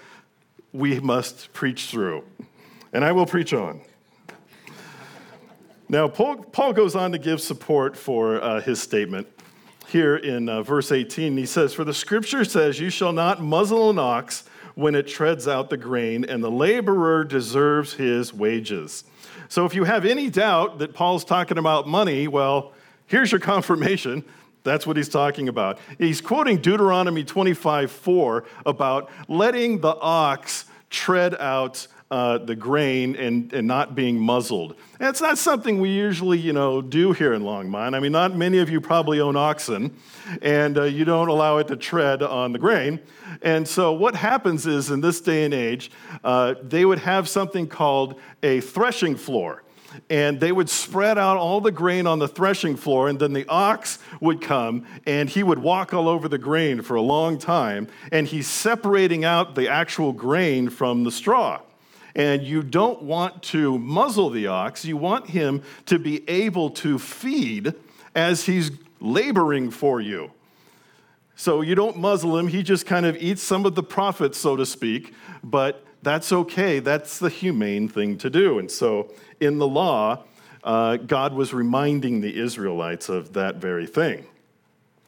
we 0.73 0.99
must 0.99 1.53
preach 1.53 1.85
through. 1.85 2.23
And 2.91 3.05
I 3.05 3.11
will 3.11 3.25
preach 3.25 3.53
on. 3.53 3.81
Now, 5.87 6.07
Paul, 6.07 6.37
Paul 6.37 6.73
goes 6.73 6.95
on 6.95 7.11
to 7.11 7.19
give 7.19 7.39
support 7.39 7.95
for 7.95 8.41
uh, 8.41 8.61
his 8.61 8.81
statement 8.81 9.27
here 9.87 10.15
in 10.15 10.49
uh, 10.49 10.63
verse 10.63 10.91
18. 10.91 11.37
He 11.37 11.45
says, 11.45 11.73
For 11.73 11.83
the 11.83 11.93
scripture 11.93 12.43
says, 12.43 12.79
You 12.79 12.89
shall 12.89 13.13
not 13.13 13.41
muzzle 13.41 13.91
an 13.91 13.99
ox 13.99 14.43
when 14.75 14.95
it 14.95 15.07
treads 15.07 15.47
out 15.47 15.69
the 15.69 15.77
grain, 15.77 16.25
and 16.25 16.43
the 16.43 16.49
laborer 16.49 17.23
deserves 17.23 17.93
his 17.93 18.33
wages. 18.33 19.03
So 19.49 19.65
if 19.65 19.75
you 19.75 19.83
have 19.83 20.03
any 20.03 20.31
doubt 20.31 20.79
that 20.79 20.95
Paul's 20.95 21.23
talking 21.23 21.59
about 21.59 21.87
money, 21.87 22.27
well, 22.27 22.73
here's 23.05 23.31
your 23.31 23.39
confirmation 23.39 24.23
that's 24.63 24.87
what 24.87 24.97
he's 24.97 25.09
talking 25.09 25.49
about. 25.49 25.79
He's 25.97 26.21
quoting 26.21 26.57
Deuteronomy 26.57 27.23
25 27.23 27.91
4 27.91 28.45
about 28.65 29.09
letting 29.27 29.81
the 29.81 29.95
ox 29.95 30.65
tread 30.89 31.35
out 31.35 31.87
uh, 32.13 32.37
the 32.37 32.55
grain 32.55 33.15
and, 33.15 33.51
and 33.53 33.67
not 33.67 33.95
being 33.95 34.19
muzzled. 34.19 34.75
And 34.99 35.09
it's 35.09 35.19
not 35.19 35.39
something 35.39 35.81
we 35.81 35.89
usually, 35.89 36.37
you 36.37 36.53
know, 36.53 36.79
do 36.79 37.11
here 37.11 37.33
in 37.33 37.41
Longmont. 37.41 37.95
I 37.95 37.99
mean, 37.99 38.11
not 38.11 38.35
many 38.35 38.59
of 38.59 38.69
you 38.69 38.79
probably 38.79 39.19
own 39.19 39.35
oxen, 39.35 39.97
and 40.43 40.77
uh, 40.77 40.83
you 40.83 41.05
don't 41.05 41.29
allow 41.29 41.57
it 41.57 41.67
to 41.69 41.75
tread 41.75 42.21
on 42.21 42.51
the 42.51 42.59
grain. 42.59 42.99
And 43.41 43.67
so 43.67 43.93
what 43.93 44.13
happens 44.13 44.67
is, 44.67 44.91
in 44.91 45.01
this 45.01 45.21
day 45.21 45.43
and 45.43 45.55
age, 45.55 45.89
uh, 46.23 46.53
they 46.61 46.85
would 46.85 46.99
have 46.99 47.27
something 47.27 47.67
called 47.67 48.19
a 48.43 48.61
threshing 48.61 49.15
floor 49.15 49.63
and 50.09 50.39
they 50.39 50.51
would 50.51 50.69
spread 50.69 51.17
out 51.17 51.37
all 51.37 51.61
the 51.61 51.71
grain 51.71 52.07
on 52.07 52.19
the 52.19 52.27
threshing 52.27 52.75
floor, 52.75 53.09
and 53.09 53.19
then 53.19 53.33
the 53.33 53.47
ox 53.47 53.99
would 54.19 54.41
come 54.41 54.85
and 55.05 55.29
he 55.29 55.43
would 55.43 55.59
walk 55.59 55.93
all 55.93 56.07
over 56.07 56.27
the 56.27 56.37
grain 56.37 56.81
for 56.81 56.95
a 56.95 57.01
long 57.01 57.37
time, 57.37 57.87
and 58.11 58.27
he's 58.27 58.47
separating 58.47 59.23
out 59.25 59.55
the 59.55 59.69
actual 59.69 60.13
grain 60.13 60.69
from 60.69 61.03
the 61.03 61.11
straw. 61.11 61.61
And 62.15 62.43
you 62.43 62.61
don't 62.61 63.01
want 63.01 63.41
to 63.43 63.79
muzzle 63.79 64.29
the 64.29 64.47
ox, 64.47 64.85
you 64.85 64.97
want 64.97 65.29
him 65.29 65.63
to 65.87 65.97
be 65.97 66.27
able 66.29 66.69
to 66.71 66.99
feed 66.99 67.73
as 68.13 68.45
he's 68.45 68.71
laboring 68.99 69.71
for 69.71 69.99
you. 69.99 70.31
So 71.35 71.61
you 71.61 71.73
don't 71.73 71.97
muzzle 71.97 72.37
him, 72.37 72.47
he 72.47 72.61
just 72.61 72.85
kind 72.85 73.07
of 73.07 73.17
eats 73.17 73.41
some 73.41 73.65
of 73.65 73.73
the 73.73 73.81
profits, 73.81 74.37
so 74.37 74.55
to 74.55 74.65
speak, 74.65 75.13
but 75.43 75.83
that's 76.03 76.31
okay. 76.31 76.79
That's 76.79 77.17
the 77.17 77.29
humane 77.29 77.87
thing 77.87 78.17
to 78.19 78.29
do. 78.29 78.59
And 78.59 78.69
so 78.69 79.11
in 79.43 79.57
the 79.57 79.67
law, 79.67 80.23
uh, 80.63 80.97
God 80.97 81.33
was 81.33 81.53
reminding 81.53 82.21
the 82.21 82.39
Israelites 82.39 83.09
of 83.09 83.33
that 83.33 83.57
very 83.57 83.85
thing. 83.85 84.25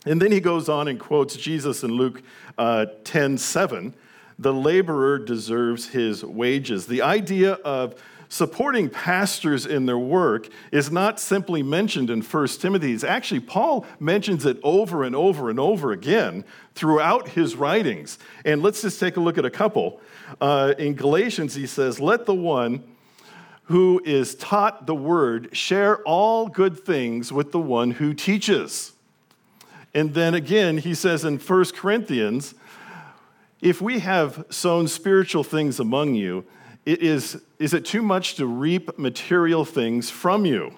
And 0.05 0.21
then 0.21 0.31
he 0.31 0.39
goes 0.39 0.69
on 0.69 0.87
and 0.87 0.99
quotes 0.99 1.35
Jesus 1.35 1.83
in 1.83 1.91
Luke 1.91 2.21
uh, 2.57 2.87
10 3.03 3.37
7. 3.37 3.93
The 4.37 4.53
laborer 4.53 5.17
deserves 5.17 5.89
his 5.89 6.23
wages. 6.23 6.87
The 6.87 7.01
idea 7.01 7.53
of 7.53 7.95
supporting 8.27 8.89
pastors 8.89 9.65
in 9.65 9.85
their 9.85 9.97
work 9.97 10.49
is 10.71 10.91
not 10.91 11.19
simply 11.19 11.63
mentioned 11.63 12.09
in 12.09 12.21
1 12.21 12.47
Timothy. 12.47 12.91
It's 12.91 13.03
actually, 13.03 13.39
Paul 13.39 13.85
mentions 13.99 14.45
it 14.45 14.59
over 14.61 15.03
and 15.03 15.15
over 15.15 15.49
and 15.49 15.59
over 15.59 15.91
again 15.91 16.43
throughout 16.73 17.29
his 17.29 17.55
writings. 17.55 18.19
And 18.43 18.61
let's 18.61 18.81
just 18.81 18.99
take 18.99 19.15
a 19.15 19.21
look 19.21 19.37
at 19.37 19.45
a 19.45 19.49
couple. 19.49 20.01
Uh, 20.41 20.73
in 20.77 20.95
Galatians, 20.95 21.55
he 21.55 21.65
says, 21.65 21.99
Let 21.99 22.25
the 22.25 22.35
one 22.35 22.83
who 23.65 24.01
is 24.05 24.35
taught 24.35 24.85
the 24.85 24.95
word 24.95 25.55
share 25.55 25.97
all 26.03 26.47
good 26.47 26.85
things 26.85 27.31
with 27.31 27.51
the 27.51 27.59
one 27.59 27.91
who 27.91 28.13
teaches. 28.13 28.93
And 29.93 30.13
then 30.13 30.33
again, 30.33 30.77
he 30.77 30.93
says 30.93 31.25
in 31.25 31.39
1 31.39 31.65
Corinthians, 31.75 32.53
if 33.61 33.81
we 33.81 33.99
have 33.99 34.45
sown 34.49 34.87
spiritual 34.87 35.43
things 35.43 35.79
among 35.79 36.13
you, 36.15 36.45
it 36.85 37.01
is, 37.01 37.41
is 37.57 37.73
it 37.73 37.85
too 37.85 38.03
much 38.03 38.35
to 38.35 38.45
reap 38.45 38.99
material 38.99 39.65
things 39.65 40.09
from 40.09 40.45
you? 40.45 40.75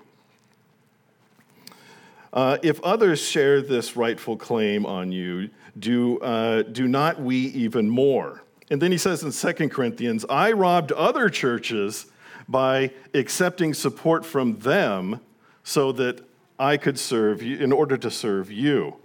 Uh, 2.32 2.58
if 2.62 2.80
others 2.82 3.20
share 3.20 3.62
this 3.62 3.98
rightful 3.98 4.38
claim 4.38 4.86
on 4.86 5.12
you, 5.12 5.50
do, 5.78 6.20
uh, 6.20 6.62
do 6.62 6.88
not 6.88 7.20
we 7.20 7.38
even 7.38 7.90
more? 7.90 8.44
And 8.70 8.82
then 8.82 8.92
he 8.92 8.98
says 8.98 9.24
in 9.24 9.32
2 9.32 9.70
Corinthians, 9.70 10.26
I 10.30 10.52
robbed 10.52 10.92
other 10.94 11.30
churches 11.30 12.06
by 12.48 12.92
accepting 13.14 13.74
support 13.74 14.26
from 14.26 14.60
them 14.60 15.20
so 15.64 15.92
that 15.92 16.22
I 16.60 16.78
could 16.78 16.98
serve 16.98 17.42
you, 17.42 17.58
in 17.58 17.72
order 17.72 17.98
to 17.98 18.10
serve 18.10 18.52
you. 18.52 18.96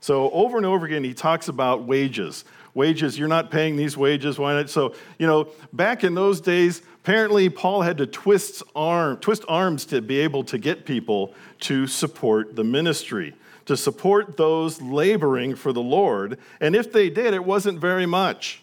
So 0.00 0.30
over 0.30 0.56
and 0.58 0.66
over 0.66 0.84
again, 0.84 1.02
he 1.02 1.14
talks 1.14 1.48
about 1.48 1.84
wages. 1.84 2.44
Wages, 2.74 3.18
you're 3.18 3.28
not 3.28 3.50
paying 3.50 3.76
these 3.76 3.96
wages, 3.96 4.38
why 4.38 4.52
not? 4.52 4.68
So, 4.68 4.94
you 5.18 5.26
know, 5.26 5.48
back 5.72 6.04
in 6.04 6.14
those 6.14 6.40
days, 6.40 6.82
apparently 7.02 7.48
Paul 7.48 7.82
had 7.82 7.98
to 7.98 8.06
twist, 8.06 8.62
arm, 8.76 9.16
twist 9.18 9.44
arms 9.48 9.86
to 9.86 10.02
be 10.02 10.18
able 10.20 10.44
to 10.44 10.58
get 10.58 10.84
people 10.84 11.32
to 11.60 11.86
support 11.86 12.54
the 12.54 12.64
ministry, 12.64 13.34
to 13.66 13.76
support 13.76 14.36
those 14.36 14.82
laboring 14.82 15.54
for 15.54 15.72
the 15.72 15.80
Lord. 15.80 16.38
And 16.60 16.76
if 16.76 16.92
they 16.92 17.08
did, 17.08 17.32
it 17.32 17.44
wasn't 17.44 17.78
very 17.78 18.06
much. 18.06 18.62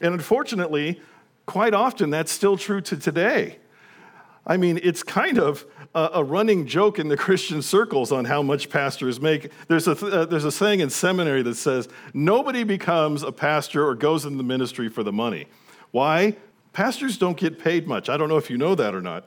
And 0.00 0.14
unfortunately, 0.14 1.00
quite 1.46 1.74
often 1.74 2.10
that's 2.10 2.32
still 2.32 2.56
true 2.56 2.80
to 2.82 2.96
today. 2.96 3.58
I 4.46 4.56
mean, 4.56 4.78
it's 4.82 5.02
kind 5.02 5.38
of 5.38 5.66
a, 5.94 6.22
running 6.22 6.66
joke 6.66 6.98
in 6.98 7.08
the 7.08 7.16
Christian 7.26 7.62
circles 7.62 8.12
on 8.12 8.24
how 8.24 8.42
much 8.42 8.70
pastors 8.70 9.20
make. 9.20 9.50
There's 9.68 9.88
a, 9.88 9.92
uh, 9.92 10.24
there's 10.26 10.44
a 10.44 10.52
saying 10.52 10.80
in 10.80 10.90
seminary 10.90 11.42
that 11.42 11.56
says, 11.56 11.88
nobody 12.12 12.62
becomes 12.62 13.22
a 13.22 13.32
pastor 13.32 13.86
or 13.86 13.94
goes 13.94 14.24
in 14.24 14.36
the 14.36 14.44
ministry 14.44 14.88
for 14.88 15.02
the 15.02 15.12
money. 15.12 15.46
Why? 15.90 16.36
Pastors 16.72 17.16
don't 17.16 17.38
get 17.38 17.58
paid 17.58 17.88
much. 17.88 18.10
I 18.10 18.18
don't 18.18 18.28
know 18.28 18.36
if 18.36 18.50
you 18.50 18.58
know 18.58 18.74
that 18.74 18.94
or 18.94 19.00
not. 19.00 19.26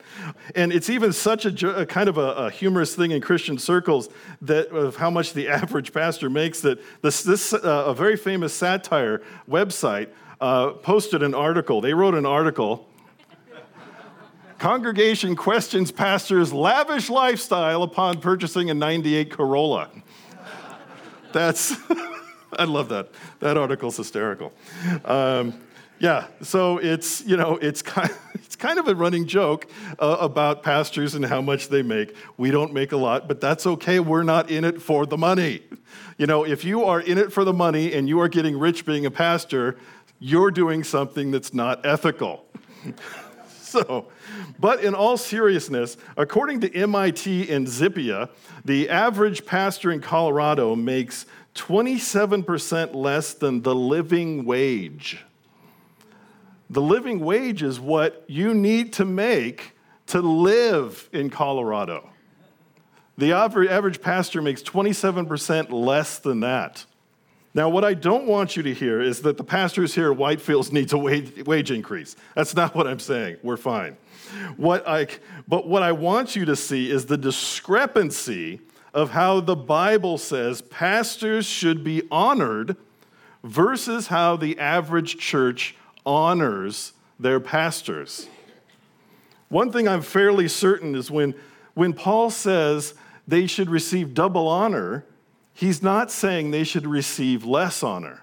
And 0.53 0.71
it's 0.71 0.89
even 0.89 1.11
such 1.11 1.45
a, 1.45 1.81
a 1.81 1.85
kind 1.85 2.07
of 2.07 2.19
a, 2.19 2.33
a, 2.33 2.51
humorous 2.51 2.95
thing 2.95 3.09
in 3.09 3.21
Christian 3.21 3.57
circles 3.57 4.07
that 4.43 4.67
of 4.67 4.97
how 4.97 5.09
much 5.09 5.33
the 5.33 5.47
average 5.49 5.91
pastor 5.91 6.29
makes 6.29 6.61
that 6.61 6.79
this, 7.01 7.23
this 7.23 7.53
uh, 7.53 7.85
a 7.87 7.93
very 7.93 8.15
famous 8.15 8.53
satire 8.53 9.23
website 9.49 10.09
uh, 10.41 10.71
posted 10.71 11.23
an 11.23 11.33
article. 11.33 11.81
They 11.81 11.93
wrote 11.93 12.15
an 12.15 12.25
article. 12.25 12.87
Congregation 14.57 15.35
questions 15.35 15.91
pastor's 15.91 16.51
lavish 16.51 17.09
lifestyle 17.09 17.81
upon 17.83 18.19
purchasing 18.19 18.69
a 18.69 18.73
98 18.73 19.31
Corolla. 19.31 19.89
That's, 21.31 21.75
I 22.57 22.65
love 22.65 22.89
that. 22.89 23.09
That 23.39 23.57
article's 23.57 23.95
hysterical. 23.95 24.51
Um, 25.05 25.53
yeah, 25.99 26.27
so 26.41 26.77
it's, 26.77 27.25
you 27.25 27.37
know, 27.37 27.57
it's 27.57 27.81
kind, 27.81 28.09
it's 28.33 28.55
kind 28.55 28.79
of 28.79 28.87
a 28.87 28.95
running 28.95 29.27
joke 29.27 29.67
uh, 29.99 30.17
about 30.19 30.63
pastors 30.63 31.15
and 31.15 31.25
how 31.25 31.41
much 31.41 31.69
they 31.69 31.81
make. 31.81 32.15
We 32.37 32.51
don't 32.51 32.73
make 32.73 32.91
a 32.91 32.97
lot, 32.97 33.27
but 33.27 33.41
that's 33.41 33.65
okay. 33.65 33.99
We're 33.99 34.23
not 34.23 34.49
in 34.49 34.63
it 34.63 34.81
for 34.81 35.05
the 35.05 35.17
money. 35.17 35.61
You 36.17 36.27
know, 36.27 36.45
if 36.45 36.65
you 36.65 36.83
are 36.83 36.99
in 36.99 37.17
it 37.17 37.31
for 37.31 37.43
the 37.43 37.53
money 37.53 37.93
and 37.93 38.09
you 38.09 38.19
are 38.19 38.27
getting 38.27 38.57
rich 38.57 38.85
being 38.85 39.05
a 39.05 39.11
pastor, 39.11 39.77
you're 40.19 40.51
doing 40.51 40.83
something 40.83 41.31
that's 41.31 41.53
not 41.53 41.85
ethical. 41.85 42.45
so, 43.47 44.07
but 44.59 44.83
in 44.83 44.93
all 44.93 45.17
seriousness, 45.17 45.97
according 46.17 46.61
to 46.61 46.75
MIT 46.75 47.49
and 47.51 47.67
Zippia, 47.67 48.29
the 48.65 48.89
average 48.89 49.45
pastor 49.45 49.91
in 49.91 50.01
Colorado 50.01 50.75
makes 50.75 51.25
27% 51.55 52.93
less 52.93 53.33
than 53.33 53.61
the 53.61 53.75
living 53.75 54.45
wage. 54.45 55.23
The 56.69 56.81
living 56.81 57.19
wage 57.19 57.63
is 57.63 57.79
what 57.79 58.23
you 58.27 58.53
need 58.53 58.93
to 58.93 59.05
make 59.05 59.73
to 60.07 60.21
live 60.21 61.09
in 61.11 61.29
Colorado. 61.29 62.09
The 63.17 63.33
average 63.33 64.01
pastor 64.01 64.41
makes 64.41 64.61
27% 64.63 65.71
less 65.71 66.19
than 66.19 66.39
that. 66.39 66.85
Now, 67.53 67.67
what 67.69 67.83
I 67.83 67.95
don't 67.95 68.25
want 68.25 68.55
you 68.55 68.63
to 68.63 68.73
hear 68.73 69.01
is 69.01 69.21
that 69.21 69.37
the 69.37 69.43
pastors 69.43 69.95
here 69.95 70.11
at 70.11 70.17
Whitefields 70.17 70.71
need 70.71 70.91
a 70.93 70.97
wage, 70.97 71.45
wage 71.45 71.71
increase. 71.71 72.15
That's 72.35 72.55
not 72.55 72.75
what 72.75 72.87
I'm 72.87 72.99
saying. 72.99 73.37
We're 73.41 73.57
fine. 73.57 73.97
What 74.57 74.87
I, 74.87 75.07
but 75.47 75.67
what 75.67 75.81
I 75.81 75.91
want 75.91 76.35
you 76.35 76.45
to 76.45 76.55
see 76.55 76.91
is 76.91 77.07
the 77.07 77.17
discrepancy 77.17 78.61
of 78.93 79.11
how 79.11 79.39
the 79.39 79.55
Bible 79.55 80.17
says 80.17 80.61
pastors 80.61 81.45
should 81.45 81.83
be 81.83 82.03
honored 82.11 82.75
versus 83.43 84.07
how 84.07 84.35
the 84.35 84.59
average 84.59 85.17
church 85.17 85.75
honors 86.05 86.93
their 87.19 87.39
pastors. 87.39 88.27
One 89.49 89.71
thing 89.71 89.87
I'm 89.87 90.01
fairly 90.01 90.47
certain 90.47 90.95
is 90.95 91.09
when, 91.09 91.33
when 91.73 91.93
Paul 91.93 92.29
says 92.29 92.93
they 93.27 93.47
should 93.47 93.69
receive 93.69 94.13
double 94.13 94.47
honor, 94.47 95.05
he's 95.59 95.83
not 95.83 96.09
saying 96.09 96.51
they 96.51 96.63
should 96.63 96.87
receive 96.87 97.43
less 97.43 97.83
honor. 97.83 98.21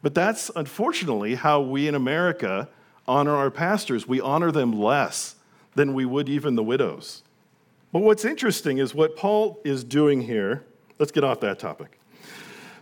But 0.00 0.14
that's 0.14 0.50
unfortunately 0.56 1.34
how 1.34 1.60
we 1.60 1.88
in 1.88 1.94
America 1.94 2.70
honor 3.06 3.36
our 3.36 3.50
pastors. 3.50 4.08
We 4.08 4.20
honor 4.20 4.50
them 4.50 4.72
less 4.72 5.36
than 5.74 5.92
we 5.92 6.06
would 6.06 6.28
even 6.28 6.54
the 6.54 6.62
widows. 6.62 7.22
But 7.92 8.00
what's 8.00 8.24
interesting 8.24 8.78
is 8.78 8.94
what 8.94 9.14
Paul 9.14 9.60
is 9.62 9.84
doing 9.84 10.22
here. 10.22 10.64
Let's 10.98 11.12
get 11.12 11.22
off 11.22 11.40
that 11.40 11.58
topic. 11.58 12.00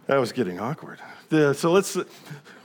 That 0.06 0.18
was 0.18 0.30
getting 0.30 0.60
awkward. 0.60 1.00
so 1.30 1.72
let's 1.72 1.96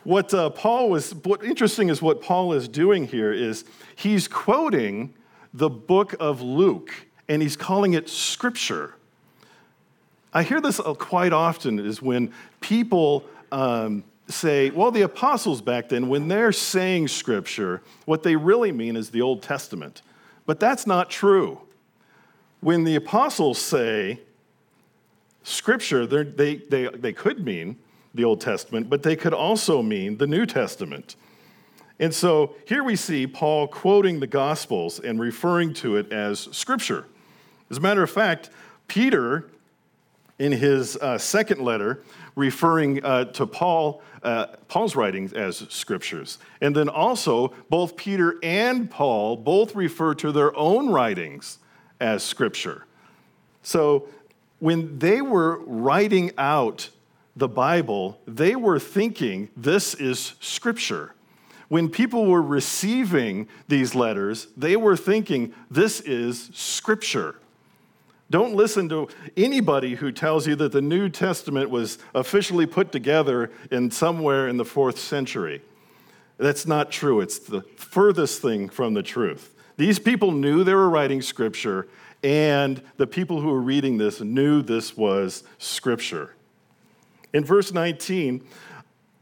what 0.03 0.33
uh, 0.33 0.51
Paul 0.51 0.89
was, 0.89 1.15
what 1.15 1.43
interesting 1.43 1.89
is 1.89 1.99
what 2.01 2.21
Paul 2.21 2.53
is 2.53 2.67
doing 2.67 3.07
here 3.07 3.33
is 3.33 3.65
he's 3.95 4.27
quoting 4.27 5.15
the 5.51 5.69
book 5.69 6.15
of 6.19 6.41
Luke 6.41 6.91
and 7.27 7.41
he's 7.41 7.57
calling 7.57 7.93
it 7.93 8.07
scripture. 8.07 8.95
I 10.33 10.43
hear 10.43 10.62
this 10.62 10.79
uh, 10.79 10.93
quite 10.93 11.33
often 11.33 11.79
is 11.79 12.01
when 12.01 12.31
people 12.62 13.25
um, 13.51 14.03
say, 14.27 14.69
well, 14.69 14.91
the 14.91 15.01
apostles 15.01 15.62
back 15.62 15.89
then, 15.89 16.07
when 16.07 16.27
they're 16.27 16.51
saying 16.51 17.07
scripture, 17.07 17.81
what 18.05 18.24
they 18.24 18.36
really 18.36 18.71
mean 18.71 18.95
is 18.95 19.09
the 19.09 19.21
Old 19.21 19.41
Testament. 19.41 20.01
But 20.45 20.59
that's 20.59 20.86
not 20.86 21.09
true. 21.09 21.62
When 22.62 22.83
the 22.83 22.95
apostles 22.95 23.59
say 23.59 24.19
scripture, 25.43 26.05
they, 26.05 26.58
they, 26.58 26.88
they 26.88 27.13
could 27.13 27.43
mean 27.43 27.77
the 28.13 28.23
Old 28.23 28.41
Testament, 28.41 28.89
but 28.89 29.04
they 29.04 29.15
could 29.15 29.34
also 29.34 29.82
mean 29.82 30.17
the 30.17 30.27
New 30.27 30.45
Testament. 30.45 31.15
And 31.99 32.13
so 32.13 32.56
here 32.65 32.84
we 32.84 32.95
see 32.95 33.27
Paul 33.27 33.67
quoting 33.67 34.19
the 34.19 34.27
Gospels 34.27 34.99
and 34.99 35.19
referring 35.19 35.73
to 35.75 35.97
it 35.97 36.12
as 36.12 36.47
Scripture. 36.51 37.06
As 37.69 37.77
a 37.77 37.82
matter 37.82 38.01
of 38.01 38.10
fact, 38.10 38.49
Peter, 38.88 39.49
in 40.39 40.54
his 40.54 40.95
uh, 40.97 41.17
second 41.17 41.62
letter, 41.62 42.02
referring 42.36 43.04
uh, 43.04 43.25
to 43.25 43.45
Paul, 43.45 44.02
uh, 44.23 44.47
Paul's 44.67 44.95
writings 44.95 45.34
as 45.34 45.58
scriptures. 45.69 46.38
And 46.62 46.75
then 46.75 46.89
also, 46.89 47.54
both 47.69 47.97
Peter 47.97 48.39
and 48.41 48.89
Paul 48.89 49.36
both 49.36 49.75
refer 49.75 50.15
to 50.15 50.32
their 50.32 50.56
own 50.56 50.89
writings 50.89 51.60
as 51.99 52.23
scripture. 52.23 52.86
So 53.62 54.08
when 54.60 54.99
they 54.99 55.21
were 55.21 55.60
writing 55.65 56.32
out 56.38 56.89
the 57.36 57.49
Bible, 57.49 58.19
they 58.25 58.56
were 58.56 58.80
thinking 58.80 59.49
this 59.56 59.93
is 59.93 60.34
scripture. 60.39 61.13
When 61.67 61.89
people 61.89 62.25
were 62.25 62.41
receiving 62.41 63.47
these 63.67 63.93
letters, 63.93 64.47
they 64.58 64.75
were 64.75 64.97
thinking 64.97 65.54
this 65.69 65.99
is 66.02 66.49
scripture. 66.54 67.36
Don't 68.32 68.54
listen 68.54 68.88
to 68.89 69.08
anybody 69.36 69.96
who 69.96 70.12
tells 70.12 70.46
you 70.46 70.56
that 70.58 70.72
the 70.72 70.82
New 70.82 71.10
Testament 71.10 71.70
was 71.70 71.98
officially 72.13 72.68
put 72.68 72.92
together 72.92 73.52
in 73.72 73.89
somewhere 73.89 74.48
in 74.48 74.58
the 74.58 74.65
fourth 74.65 75.00
century. 75.00 75.63
That's 76.38 76.68
not 76.68 76.92
true. 76.92 77.22
It's 77.22 77.39
the 77.39 77.62
furthest 77.76 78.42
thing 78.42 78.70
from 78.70 78.94
the 78.94 79.04
truth. 79.04 79.56
These 79.78 79.98
people 79.98 80.32
knew 80.32 80.63
they 80.63 80.76
were 80.76 80.89
writing 80.89 81.22
scripture, 81.22 81.88
and 82.24 82.82
the 82.98 83.08
people 83.08 83.42
who 83.42 83.48
were 83.48 83.62
reading 83.62 83.98
this 83.98 84.22
knew 84.22 84.62
this 84.62 84.96
was 84.96 85.44
scripture. 85.58 86.36
In 87.34 87.44
verse 87.44 87.74
19, 87.74 88.44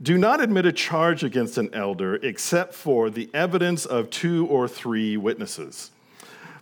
do 0.01 0.17
not 0.17 0.41
admit 0.41 0.65
a 0.65 0.71
charge 0.71 1.23
against 1.23 1.57
an 1.57 1.73
elder 1.73 2.15
except 2.15 2.73
for 2.73 3.09
the 3.09 3.29
evidence 3.33 3.85
of 3.85 4.09
two 4.09 4.45
or 4.47 4.67
three 4.67 5.17
witnesses. 5.17 5.91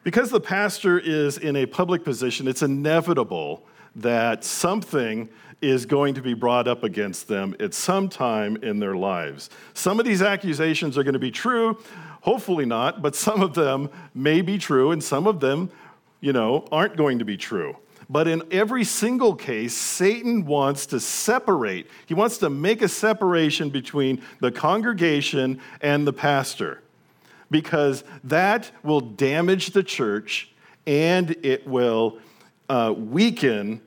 Because 0.05 0.29
the 0.29 0.39
pastor 0.39 0.99
is 0.99 1.39
in 1.39 1.55
a 1.55 1.65
public 1.65 2.03
position, 2.03 2.47
it's 2.47 2.61
inevitable 2.61 3.65
that 3.95 4.43
something 4.43 5.27
is 5.63 5.87
going 5.87 6.13
to 6.13 6.21
be 6.21 6.35
brought 6.35 6.67
up 6.67 6.83
against 6.83 7.27
them 7.27 7.55
at 7.59 7.73
some 7.73 8.07
time 8.07 8.55
in 8.57 8.77
their 8.77 8.95
lives. 8.95 9.49
Some 9.73 9.99
of 9.99 10.05
these 10.05 10.21
accusations 10.21 10.95
are 10.95 11.03
going 11.03 11.13
to 11.13 11.19
be 11.19 11.31
true, 11.31 11.79
hopefully 12.21 12.67
not, 12.67 13.01
but 13.01 13.15
some 13.15 13.41
of 13.41 13.55
them 13.55 13.89
may 14.13 14.41
be 14.41 14.59
true, 14.59 14.91
and 14.91 15.03
some 15.03 15.25
of 15.25 15.39
them, 15.39 15.71
you 16.21 16.33
know, 16.33 16.67
aren't 16.71 16.97
going 16.97 17.17
to 17.17 17.25
be 17.25 17.35
true. 17.35 17.75
But 18.07 18.27
in 18.27 18.43
every 18.51 18.83
single 18.83 19.33
case, 19.33 19.73
Satan 19.73 20.45
wants 20.45 20.85
to 20.87 20.99
separate. 20.99 21.89
He 22.05 22.13
wants 22.13 22.37
to 22.39 22.51
make 22.51 22.83
a 22.83 22.87
separation 22.87 23.71
between 23.71 24.21
the 24.39 24.51
congregation 24.51 25.59
and 25.81 26.05
the 26.05 26.13
pastor 26.13 26.83
because 27.49 28.03
that 28.23 28.71
will 28.83 29.01
damage 29.01 29.67
the 29.67 29.83
church 29.83 30.51
and 30.87 31.35
it 31.43 31.67
will 31.67 32.19
uh, 32.69 32.93
weaken 32.95 33.81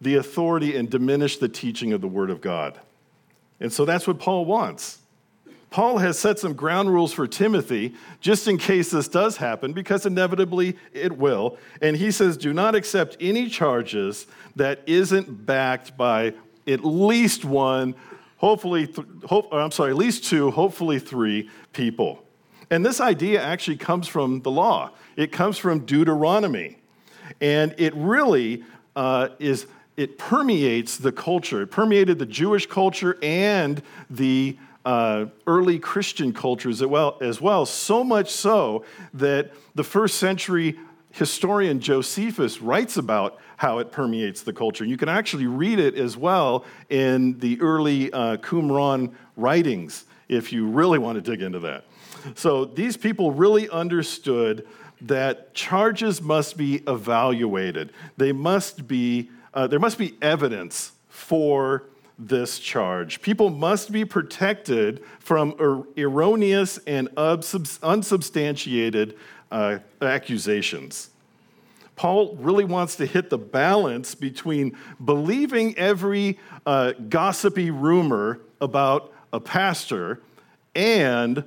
the 0.00 0.16
authority 0.16 0.76
and 0.76 0.90
diminish 0.90 1.38
the 1.38 1.48
teaching 1.48 1.92
of 1.92 2.00
the 2.00 2.08
Word 2.08 2.30
of 2.30 2.40
God. 2.40 2.78
And 3.60 3.72
so 3.72 3.84
that's 3.84 4.06
what 4.06 4.18
Paul 4.18 4.44
wants. 4.44 4.98
Paul 5.70 5.98
has 5.98 6.18
set 6.18 6.38
some 6.38 6.52
ground 6.52 6.92
rules 6.92 7.12
for 7.12 7.26
Timothy 7.26 7.94
just 8.20 8.46
in 8.46 8.58
case 8.58 8.90
this 8.90 9.08
does 9.08 9.38
happen, 9.38 9.72
because 9.72 10.04
inevitably 10.04 10.76
it 10.92 11.16
will. 11.16 11.56
And 11.80 11.96
he 11.96 12.10
says, 12.10 12.36
Do 12.36 12.52
not 12.52 12.74
accept 12.74 13.16
any 13.20 13.48
charges 13.48 14.26
that 14.54 14.82
isn't 14.86 15.46
backed 15.46 15.96
by 15.96 16.34
at 16.66 16.84
least 16.84 17.44
one, 17.44 17.94
hopefully, 18.36 18.86
th- 18.86 19.06
hope, 19.24 19.48
I'm 19.52 19.70
sorry, 19.70 19.90
at 19.92 19.96
least 19.96 20.24
two, 20.24 20.50
hopefully 20.50 20.98
three 20.98 21.48
people. 21.72 22.21
And 22.72 22.86
this 22.86 23.02
idea 23.02 23.42
actually 23.42 23.76
comes 23.76 24.08
from 24.08 24.40
the 24.40 24.50
law, 24.50 24.92
it 25.14 25.30
comes 25.30 25.58
from 25.58 25.80
Deuteronomy. 25.80 26.78
And 27.38 27.74
it 27.76 27.94
really 27.94 28.64
uh, 28.96 29.28
is, 29.38 29.66
it 29.98 30.16
permeates 30.16 30.96
the 30.96 31.12
culture. 31.12 31.60
It 31.60 31.66
permeated 31.70 32.18
the 32.18 32.24
Jewish 32.24 32.64
culture 32.64 33.18
and 33.22 33.82
the 34.08 34.56
uh, 34.86 35.26
early 35.46 35.78
Christian 35.78 36.32
cultures 36.32 36.80
as 36.80 36.88
well, 36.88 37.18
as 37.20 37.42
well, 37.42 37.66
so 37.66 38.02
much 38.02 38.30
so 38.30 38.86
that 39.12 39.52
the 39.74 39.84
first 39.84 40.16
century 40.16 40.78
historian 41.10 41.78
Josephus 41.78 42.62
writes 42.62 42.96
about 42.96 43.38
how 43.58 43.80
it 43.80 43.92
permeates 43.92 44.42
the 44.42 44.52
culture. 44.54 44.86
You 44.86 44.96
can 44.96 45.10
actually 45.10 45.46
read 45.46 45.78
it 45.78 45.94
as 45.94 46.16
well 46.16 46.64
in 46.88 47.38
the 47.38 47.60
early 47.60 48.10
uh, 48.14 48.38
Qumran 48.38 49.12
writings 49.36 50.06
if 50.28 50.54
you 50.54 50.66
really 50.66 50.98
want 50.98 51.22
to 51.22 51.30
dig 51.30 51.42
into 51.42 51.58
that. 51.60 51.84
So 52.34 52.64
these 52.64 52.96
people 52.96 53.32
really 53.32 53.68
understood 53.68 54.66
that 55.02 55.54
charges 55.54 56.22
must 56.22 56.56
be 56.56 56.76
evaluated. 56.86 57.92
They 58.16 58.32
must 58.32 58.86
be, 58.86 59.30
uh, 59.52 59.66
there 59.66 59.80
must 59.80 59.98
be 59.98 60.16
evidence 60.22 60.92
for 61.08 61.84
this 62.18 62.58
charge. 62.58 63.20
People 63.20 63.50
must 63.50 63.90
be 63.90 64.04
protected 64.04 65.02
from 65.18 65.54
er- 65.60 65.82
erroneous 65.98 66.78
and 66.86 67.08
unsubstantiated 67.16 69.16
uh, 69.50 69.78
accusations. 70.00 71.10
Paul 71.96 72.36
really 72.36 72.64
wants 72.64 72.96
to 72.96 73.06
hit 73.06 73.28
the 73.28 73.38
balance 73.38 74.14
between 74.14 74.76
believing 75.04 75.76
every 75.76 76.38
uh, 76.64 76.92
gossipy 77.08 77.70
rumor 77.70 78.40
about 78.60 79.12
a 79.32 79.40
pastor 79.40 80.20
and 80.74 81.44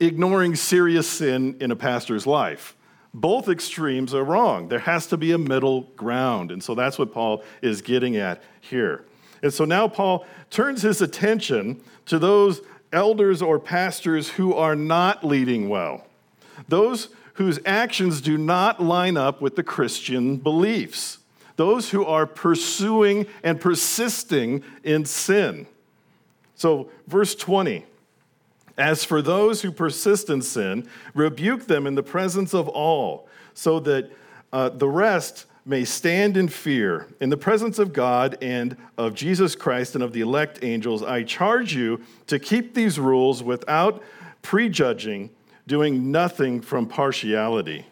ignoring 0.00 0.54
serious 0.54 1.08
sin 1.08 1.56
in 1.60 1.70
a 1.70 1.76
pastor's 1.76 2.26
life. 2.26 2.76
Both 3.14 3.48
extremes 3.48 4.14
are 4.14 4.24
wrong. 4.24 4.68
There 4.68 4.80
has 4.80 5.06
to 5.06 5.16
be 5.16 5.32
a 5.32 5.38
middle 5.38 5.82
ground. 5.96 6.50
And 6.50 6.62
so 6.62 6.74
that's 6.74 6.98
what 6.98 7.12
Paul 7.12 7.42
is 7.62 7.80
getting 7.80 8.16
at 8.16 8.42
here. 8.60 9.04
And 9.42 9.52
so 9.52 9.64
now 9.64 9.88
Paul 9.88 10.26
turns 10.50 10.82
his 10.82 11.00
attention 11.00 11.80
to 12.06 12.18
those 12.18 12.60
elders 12.92 13.42
or 13.42 13.58
pastors 13.58 14.30
who 14.30 14.54
are 14.54 14.76
not 14.76 15.24
leading 15.24 15.68
well, 15.68 16.06
those 16.68 17.08
whose 17.34 17.58
actions 17.66 18.20
do 18.20 18.38
not 18.38 18.82
line 18.82 19.16
up 19.16 19.40
with 19.40 19.56
the 19.56 19.62
Christian 19.62 20.36
beliefs, 20.36 21.18
those 21.56 21.90
who 21.90 22.04
are 22.04 22.26
pursuing 22.26 23.26
and 23.42 23.60
persisting 23.60 24.62
in 24.82 25.04
sin. 25.04 25.66
So, 26.54 26.90
verse 27.06 27.34
20 27.34 27.84
As 28.78 29.04
for 29.04 29.22
those 29.22 29.62
who 29.62 29.72
persist 29.72 30.28
in 30.28 30.42
sin, 30.42 30.88
rebuke 31.14 31.66
them 31.66 31.86
in 31.86 31.94
the 31.94 32.02
presence 32.02 32.52
of 32.54 32.68
all, 32.68 33.28
so 33.54 33.80
that 33.80 34.10
uh, 34.52 34.68
the 34.68 34.88
rest 34.88 35.46
may 35.64 35.84
stand 35.84 36.36
in 36.36 36.46
fear 36.46 37.08
in 37.20 37.28
the 37.28 37.36
presence 37.36 37.78
of 37.78 37.92
God 37.92 38.38
and 38.40 38.76
of 38.96 39.14
Jesus 39.14 39.56
Christ 39.56 39.94
and 39.94 40.04
of 40.04 40.12
the 40.12 40.20
elect 40.20 40.62
angels. 40.62 41.02
I 41.02 41.24
charge 41.24 41.74
you 41.74 42.00
to 42.28 42.38
keep 42.38 42.74
these 42.74 43.00
rules 43.00 43.42
without 43.42 44.02
prejudging, 44.42 45.30
doing 45.66 46.12
nothing 46.12 46.60
from 46.60 46.86
partiality. 46.86 47.84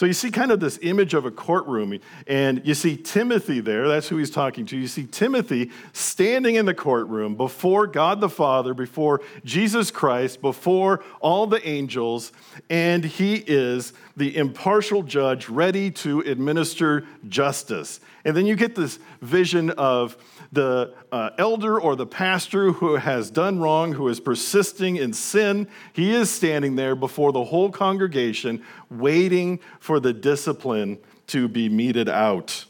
So 0.00 0.06
you 0.06 0.14
see 0.14 0.30
kind 0.30 0.50
of 0.50 0.60
this 0.60 0.78
image 0.80 1.12
of 1.12 1.26
a 1.26 1.30
courtroom, 1.30 2.00
and 2.26 2.66
you 2.66 2.72
see 2.72 2.96
Timothy 2.96 3.60
there, 3.60 3.86
that's 3.86 4.08
who 4.08 4.16
he's 4.16 4.30
talking 4.30 4.64
to. 4.64 4.76
You 4.78 4.86
see 4.86 5.04
Timothy 5.04 5.70
standing 5.92 6.54
in 6.54 6.64
the 6.64 6.72
courtroom 6.72 7.34
before 7.34 7.86
God 7.86 8.22
the 8.22 8.30
Father, 8.30 8.72
before 8.72 9.20
Jesus 9.44 9.90
Christ, 9.90 10.40
before 10.40 11.04
all 11.20 11.46
the 11.46 11.62
angels, 11.68 12.32
and 12.70 13.04
he 13.04 13.44
is 13.46 13.92
the 14.16 14.36
impartial 14.36 15.02
judge 15.02 15.48
ready 15.48 15.90
to 15.90 16.20
administer 16.20 17.06
justice. 17.28 18.00
And 18.24 18.36
then 18.36 18.46
you 18.46 18.56
get 18.56 18.74
this 18.74 18.98
vision 19.22 19.70
of 19.70 20.16
the 20.52 20.94
uh, 21.12 21.30
elder 21.38 21.80
or 21.80 21.96
the 21.96 22.06
pastor 22.06 22.72
who 22.72 22.96
has 22.96 23.30
done 23.30 23.60
wrong, 23.60 23.92
who 23.92 24.08
is 24.08 24.20
persisting 24.20 24.96
in 24.96 25.12
sin, 25.12 25.68
he 25.92 26.12
is 26.12 26.30
standing 26.30 26.76
there 26.76 26.94
before 26.94 27.32
the 27.32 27.44
whole 27.44 27.70
congregation, 27.70 28.64
waiting 28.90 29.60
for 29.78 30.00
the 30.00 30.12
discipline 30.12 30.98
to 31.28 31.48
be 31.48 31.68
meted 31.68 32.08
out. 32.08 32.64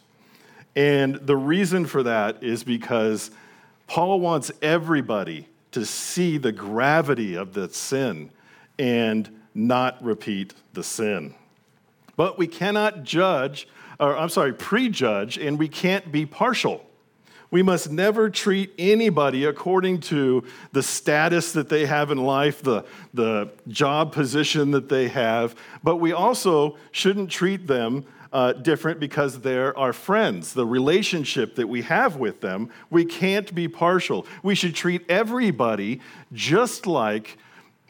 And 0.76 1.16
the 1.16 1.36
reason 1.36 1.86
for 1.86 2.02
that 2.02 2.44
is 2.44 2.62
because 2.62 3.30
Paul 3.86 4.20
wants 4.20 4.52
everybody 4.62 5.48
to 5.72 5.84
see 5.84 6.38
the 6.38 6.52
gravity 6.52 7.34
of 7.34 7.54
the 7.54 7.68
sin 7.68 8.30
and 8.78 9.39
not 9.54 10.02
repeat 10.02 10.54
the 10.72 10.82
sin. 10.82 11.34
But 12.16 12.38
we 12.38 12.46
cannot 12.46 13.02
judge, 13.02 13.66
or 13.98 14.16
I'm 14.16 14.28
sorry, 14.28 14.52
prejudge, 14.52 15.38
and 15.38 15.58
we 15.58 15.68
can't 15.68 16.12
be 16.12 16.26
partial. 16.26 16.84
We 17.50 17.62
must 17.62 17.90
never 17.90 18.30
treat 18.30 18.72
anybody 18.78 19.44
according 19.44 20.00
to 20.02 20.44
the 20.72 20.82
status 20.82 21.52
that 21.52 21.68
they 21.68 21.86
have 21.86 22.10
in 22.10 22.18
life, 22.18 22.62
the, 22.62 22.84
the 23.12 23.50
job 23.66 24.12
position 24.12 24.70
that 24.70 24.88
they 24.88 25.08
have, 25.08 25.56
but 25.82 25.96
we 25.96 26.12
also 26.12 26.76
shouldn't 26.92 27.30
treat 27.30 27.66
them 27.66 28.04
uh, 28.32 28.52
different 28.52 29.00
because 29.00 29.40
they're 29.40 29.76
our 29.76 29.92
friends. 29.92 30.54
The 30.54 30.66
relationship 30.66 31.56
that 31.56 31.68
we 31.68 31.82
have 31.82 32.16
with 32.16 32.40
them, 32.40 32.70
we 32.88 33.04
can't 33.04 33.52
be 33.52 33.66
partial. 33.66 34.26
We 34.44 34.54
should 34.54 34.76
treat 34.76 35.02
everybody 35.10 36.00
just 36.32 36.86
like 36.86 37.36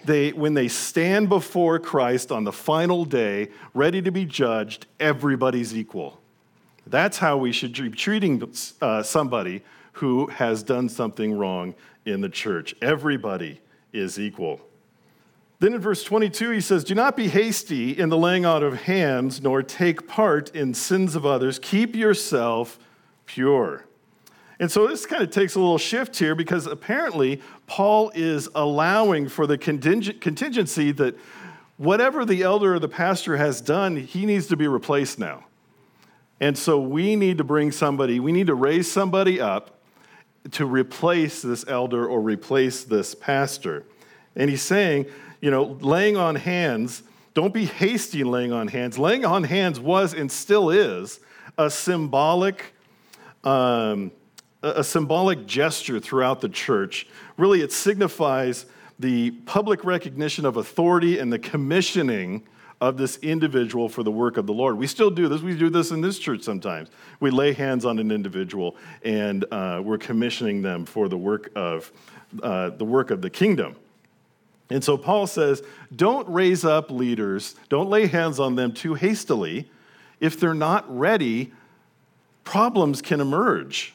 they, 0.05 0.33
when 0.33 0.55
they 0.55 0.69
stand 0.69 1.29
before 1.29 1.79
Christ 1.79 2.33
on 2.33 2.45
the 2.45 2.53
final 2.53 3.05
day, 3.05 3.49
ready 3.75 4.01
to 4.03 4.11
be 4.11 4.25
judged, 4.25 4.87
everybody's 4.99 5.77
equal. 5.77 6.21
That's 6.87 7.19
how 7.19 7.37
we 7.37 7.53
should 7.53 7.75
be 7.75 7.91
treating 7.91 8.53
uh, 8.81 9.03
somebody 9.03 9.63
who 9.93 10.27
has 10.27 10.63
done 10.63 10.89
something 10.89 11.37
wrong 11.37 11.75
in 12.07 12.21
the 12.21 12.29
church. 12.29 12.75
Everybody 12.81 13.61
is 13.93 14.19
equal. 14.19 14.61
Then 15.59 15.75
in 15.75 15.81
verse 15.81 16.03
22, 16.03 16.51
he 16.51 16.61
says, 16.61 16.85
Do 16.85 16.95
not 16.95 17.17
be 17.17 17.29
hasty 17.29 17.99
in 17.99 18.09
the 18.09 18.17
laying 18.17 18.47
out 18.47 18.63
of 18.63 18.83
hands, 18.83 19.43
nor 19.43 19.63
take 19.63 20.09
part 20.09 20.55
in 20.57 20.73
sins 20.73 21.15
of 21.15 21.27
others. 21.27 21.59
Keep 21.59 21.95
yourself 21.95 22.79
pure. 23.27 23.85
And 24.61 24.71
so 24.71 24.87
this 24.87 25.07
kind 25.07 25.23
of 25.23 25.31
takes 25.31 25.55
a 25.55 25.59
little 25.59 25.79
shift 25.79 26.17
here 26.19 26.35
because 26.35 26.67
apparently 26.67 27.41
Paul 27.67 28.13
is 28.15 28.49
allowing 28.55 29.29
for 29.29 29.47
the 29.47 29.57
contingency 29.57 30.93
that 30.93 31.19
whatever 31.79 32.27
the 32.27 32.43
elder 32.43 32.75
or 32.75 32.79
the 32.79 32.89
pastor 32.89 33.39
has 33.39 33.63
done, 33.63 33.97
he 33.97 34.27
needs 34.27 34.47
to 34.49 34.57
be 34.59 34.69
replaced 34.69 35.19
now. 35.19 35.47
And 36.41 36.57
so 36.57 36.79
we 36.79 37.17
need 37.17 37.39
to 37.39 37.45
bring 37.45 37.73
somebody, 37.73 38.21
we 38.21 38.33
need 38.33 38.49
to 38.49 38.55
raise 38.55 38.91
somebody 38.91 39.41
up 39.41 39.81
to 40.53 40.67
replace 40.67 41.41
this 41.41 41.65
elder 41.67 42.07
or 42.07 42.21
replace 42.21 42.85
this 42.85 43.15
pastor. 43.15 43.85
And 44.37 44.51
he's 44.51 44.63
saying, 44.63 45.07
you 45.41 45.51
know, 45.51 45.79
laying 45.81 46.19
on 46.19 46.35
hands, 46.35 47.03
don't 47.33 47.55
be 47.55 47.65
hasty 47.65 48.21
in 48.21 48.31
laying 48.31 48.53
on 48.53 48.69
hands. 48.69 48.99
Laying 48.99 49.25
on 49.25 49.45
hands 49.45 49.81
was 49.81 50.13
and 50.13 50.31
still 50.31 50.69
is 50.69 51.21
a 51.57 51.71
symbolic, 51.71 52.75
um, 53.43 54.13
a 54.63 54.85
symbolic 54.85 55.47
gesture 55.47 56.01
throughout 56.01 56.41
the 56.41 56.49
church. 56.49 57.07
Really, 57.37 57.63
it 57.63 57.73
signifies 57.73 58.67
the 58.99 59.31
public 59.31 59.85
recognition 59.85 60.45
of 60.45 60.57
authority 60.57 61.19
and 61.19 61.33
the 61.33 61.39
commissioning 61.39 62.43
of 62.81 62.97
this 62.97 63.17
individual 63.19 63.89
for 63.89 64.03
the 64.03 64.11
work 64.11 64.37
of 64.37 64.47
the 64.47 64.53
Lord. 64.53 64.79
We 64.79 64.87
still 64.87 65.11
do 65.11 65.29
this. 65.29 65.43
We 65.43 65.55
do 65.55 65.69
this 65.69 65.91
in 65.91 66.01
this 66.01 66.19
church 66.19 66.43
sometimes. 66.43 66.89
We 67.21 67.31
lay 67.31 67.53
hands 67.53 67.85
on 67.85 67.99
an 67.99 68.11
individual 68.11 68.77
and 69.05 69.45
uh, 69.51 69.83
we're 69.85 69.99
commissioning 69.99 70.63
them 70.63 70.87
for 70.87 71.09
the 71.09 71.19
work 71.19 71.51
of 71.55 71.93
uh, 72.43 72.71
the 72.71 72.85
work 72.85 73.11
of 73.11 73.21
the 73.21 73.29
kingdom. 73.29 73.77
And 74.71 74.83
so 74.85 74.97
Paul 74.97 75.27
says, 75.27 75.63
don't 75.95 76.29
raise 76.29 76.65
up 76.65 76.91
leaders, 76.91 77.57
don't 77.69 77.91
lay 77.91 78.07
hands 78.07 78.39
on 78.39 78.55
them 78.55 78.73
too 78.73 78.95
hastily. 78.95 79.69
If 80.21 80.39
they're 80.39 80.55
not 80.55 80.85
ready, 80.97 81.53
problems 82.45 83.03
can 83.03 83.21
emerge. 83.21 83.95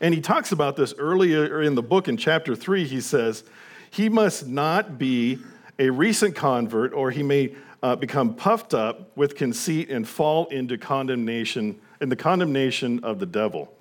And 0.00 0.14
he 0.14 0.20
talks 0.20 0.52
about 0.52 0.76
this 0.76 0.94
earlier 0.98 1.62
in 1.62 1.74
the 1.74 1.82
book 1.82 2.08
in 2.08 2.16
chapter 2.16 2.54
3. 2.56 2.84
He 2.84 3.00
says, 3.00 3.44
he 3.90 4.08
must 4.08 4.48
not 4.48 4.98
be 4.98 5.38
a 5.78 5.90
recent 5.90 6.34
convert, 6.34 6.92
or 6.92 7.10
he 7.10 7.22
may 7.22 7.54
uh, 7.82 7.94
become 7.94 8.34
puffed 8.34 8.74
up 8.74 9.16
with 9.16 9.36
conceit 9.36 9.90
and 9.90 10.08
fall 10.08 10.46
into 10.46 10.76
condemnation, 10.76 11.78
in 12.00 12.08
the 12.08 12.16
condemnation 12.16 13.04
of 13.04 13.18
the 13.18 13.26
devil. 13.26 13.72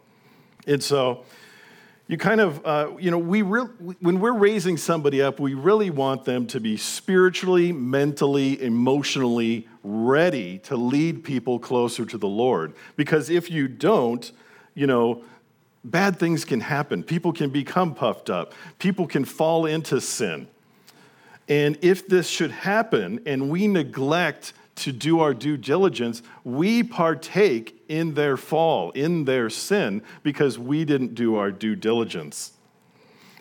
And 0.68 0.84
so, 0.84 1.26
you 2.08 2.18
kind 2.18 2.42
of, 2.42 2.66
uh, 2.66 2.92
you 3.00 3.10
know, 3.10 3.18
we 3.18 3.42
re- 3.42 3.96
when 4.02 4.20
we're 4.20 4.38
raising 4.38 4.78
somebody 4.78 5.22
up, 5.22 5.40
we 5.40 5.54
really 5.54 5.90
want 5.90 6.26
them 6.26 6.46
to 6.48 6.60
be 6.60 6.76
spiritually, 6.76 7.72
mentally, 7.72 8.62
emotionally 8.62 9.68
ready 9.84 10.60
to 10.60 10.76
lead 10.76 11.24
people 11.24 11.60
closer 11.60 12.06
to 12.06 12.18
the 12.18 12.28
Lord. 12.28 12.74
Because 12.98 13.30
if 13.30 13.50
you 13.50 13.68
don't, 13.68 14.32
you 14.76 14.86
know, 14.86 15.24
bad 15.84 16.18
things 16.18 16.46
can 16.46 16.62
happen. 16.62 17.04
People 17.04 17.34
can 17.34 17.50
become 17.50 17.94
puffed 17.94 18.30
up, 18.30 18.54
people 18.80 19.08
can 19.08 19.26
fall 19.26 19.66
into 19.66 20.00
sin. 20.02 20.48
And 21.50 21.78
if 21.82 22.08
this 22.08 22.30
should 22.30 22.52
happen 22.52 23.22
and 23.26 23.50
we 23.50 23.68
neglect 23.68 24.54
to 24.76 24.92
do 24.92 25.20
our 25.20 25.34
due 25.34 25.58
diligence, 25.58 26.24
we 26.44 26.84
partake 26.84 27.84
in 27.88 28.14
their 28.14 28.38
fall, 28.38 28.92
in 28.92 29.26
their 29.26 29.50
sin, 29.50 30.02
because 30.24 30.58
we 30.58 30.86
didn't 30.86 31.16
do 31.16 31.36
our 31.36 31.52
due 31.52 31.76
diligence. 31.76 32.54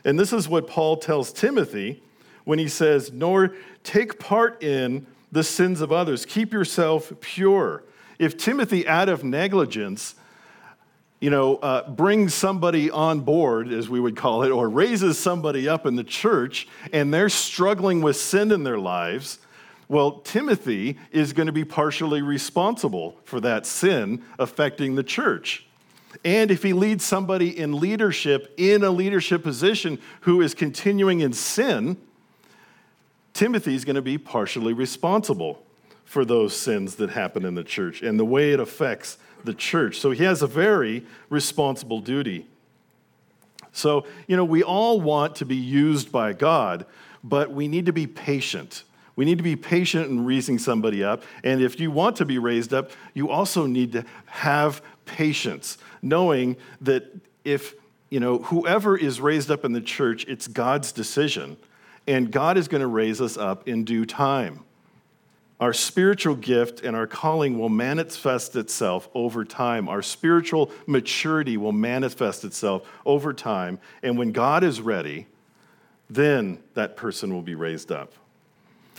And 0.05 0.19
this 0.19 0.33
is 0.33 0.49
what 0.49 0.67
Paul 0.67 0.97
tells 0.97 1.33
Timothy 1.33 2.03
when 2.45 2.59
he 2.59 2.69
says, 2.69 3.13
Nor 3.13 3.55
take 3.85 4.19
part 4.19 4.63
in 4.63 5.07
the 5.31 5.45
sins 5.45 5.81
of 5.81 5.93
others, 5.93 6.27
keep 6.27 6.53
yourself 6.53 7.13
pure. 7.21 7.85
If 8.19 8.37
Timothy, 8.37 8.87
out 8.87 9.09
of 9.09 9.25
negligence, 9.25 10.15
you 11.23 11.31
know, 11.31 11.55
uh, 11.59 11.89
brings 11.89 12.35
somebody 12.35 12.91
on 12.91 13.21
board, 13.21 13.73
as 13.73 13.89
we 13.89 14.01
would 14.01 14.17
call 14.17 14.43
it, 14.43 14.51
or 14.51 14.69
raises 14.69 15.17
somebody 15.17 15.69
up 15.69 15.87
in 15.87 15.95
the 15.95 16.03
church, 16.03 16.67
and 16.93 17.15
they're 17.15 17.29
struggling 17.29 18.03
with 18.03 18.17
sin 18.17 18.51
in 18.51 18.65
their 18.65 18.79
lives, 18.79 19.39
well, 19.87 20.19
Timothy 20.19 20.99
is 21.13 21.33
going 21.33 21.47
to 21.47 21.53
be 21.53 21.65
partially 21.65 22.23
responsible 22.23 23.21
for 23.23 23.39
that 23.41 23.67
sin 23.67 24.25
affecting 24.37 24.97
the 24.97 25.05
church. 25.05 25.65
And 26.25 26.51
if 26.51 26.65
he 26.65 26.73
leads 26.73 27.05
somebody 27.05 27.57
in 27.57 27.79
leadership, 27.79 28.53
in 28.57 28.83
a 28.83 28.91
leadership 28.91 29.45
position, 29.45 30.01
who 30.23 30.41
is 30.41 30.55
continuing 30.55 31.21
in 31.21 31.33
sin, 31.33 31.99
Timothy 33.33 33.77
is 33.77 33.85
going 33.85 33.95
to 33.95 34.03
be 34.03 34.19
partially 34.19 34.73
responsible 34.73 35.63
for 36.05 36.25
those 36.25 36.57
sins 36.57 36.97
that 36.97 37.11
happen 37.11 37.45
in 37.45 37.55
the 37.55 37.65
church 37.65 38.03
and 38.03 38.19
the 38.19 38.25
way 38.25 38.53
it 38.53 38.59
affects 38.59 39.19
the 39.45 39.55
church. 39.55 39.99
So 39.99 40.11
he 40.11 40.25
has 40.25 40.43
a 40.43 40.47
very 40.47 41.05
responsible 41.29 42.01
duty. 42.01 42.47
So, 43.73 44.07
you 44.27 44.37
know, 44.37 44.45
we 44.45 44.63
all 44.63 45.01
want 45.01 45.37
to 45.37 45.47
be 45.47 45.57
used 45.57 46.13
by 46.13 46.33
God, 46.35 46.85
but 47.25 47.51
we 47.51 47.69
need 47.69 47.87
to 47.87 47.93
be 47.93 48.07
patient. 48.07 48.85
We 49.17 49.25
need 49.25 49.39
to 49.39 49.45
be 49.45 49.57
patient 49.57 50.11
in 50.11 50.25
raising 50.25 50.59
somebody 50.59 51.03
up. 51.05 51.23
And 51.45 51.63
if 51.63 51.81
you 51.81 51.91
want 51.91 52.17
to 52.17 52.25
be 52.25 52.39
raised 52.39 52.73
up, 52.73 52.91
you 53.15 53.31
also 53.31 53.67
need 53.67 53.93
to 53.93 54.05
have 54.27 54.83
patience, 55.05 55.79
knowing 56.01 56.57
that 56.81 57.05
if, 57.45 57.75
you 58.11 58.21
know, 58.21 58.39
whoever 58.39 58.97
is 58.97 59.21
raised 59.21 59.51
up 59.51 59.65
in 59.65 59.73
the 59.73 59.81
church, 59.81 60.25
it's 60.29 60.47
God's 60.47 60.93
decision. 60.93 61.57
And 62.07 62.31
God 62.31 62.57
is 62.57 62.69
going 62.69 62.81
to 62.81 62.87
raise 62.87 63.21
us 63.21 63.37
up 63.37 63.69
in 63.69 63.85
due 63.85 64.05
time. 64.05 64.61
Our 65.63 65.73
spiritual 65.73 66.35
gift 66.35 66.81
and 66.81 66.97
our 66.97 67.07
calling 67.07 67.57
will 67.57 67.69
manifest 67.69 68.57
itself 68.57 69.09
over 69.15 69.45
time. 69.45 69.89
Our 69.89 70.03
spiritual 70.03 70.73
maturity 70.89 71.57
will 71.57 71.71
manifest 71.71 72.43
itself 72.43 72.85
over 73.07 73.33
time. 73.33 73.79
And 74.03 74.19
when 74.19 74.33
God 74.33 74.65
is 74.65 74.81
ready, 74.81 75.29
then 76.11 76.59
that 76.75 76.97
person 76.97 77.33
will 77.33 77.43
be 77.43 77.55
raised 77.55 77.93
up. 77.93 78.13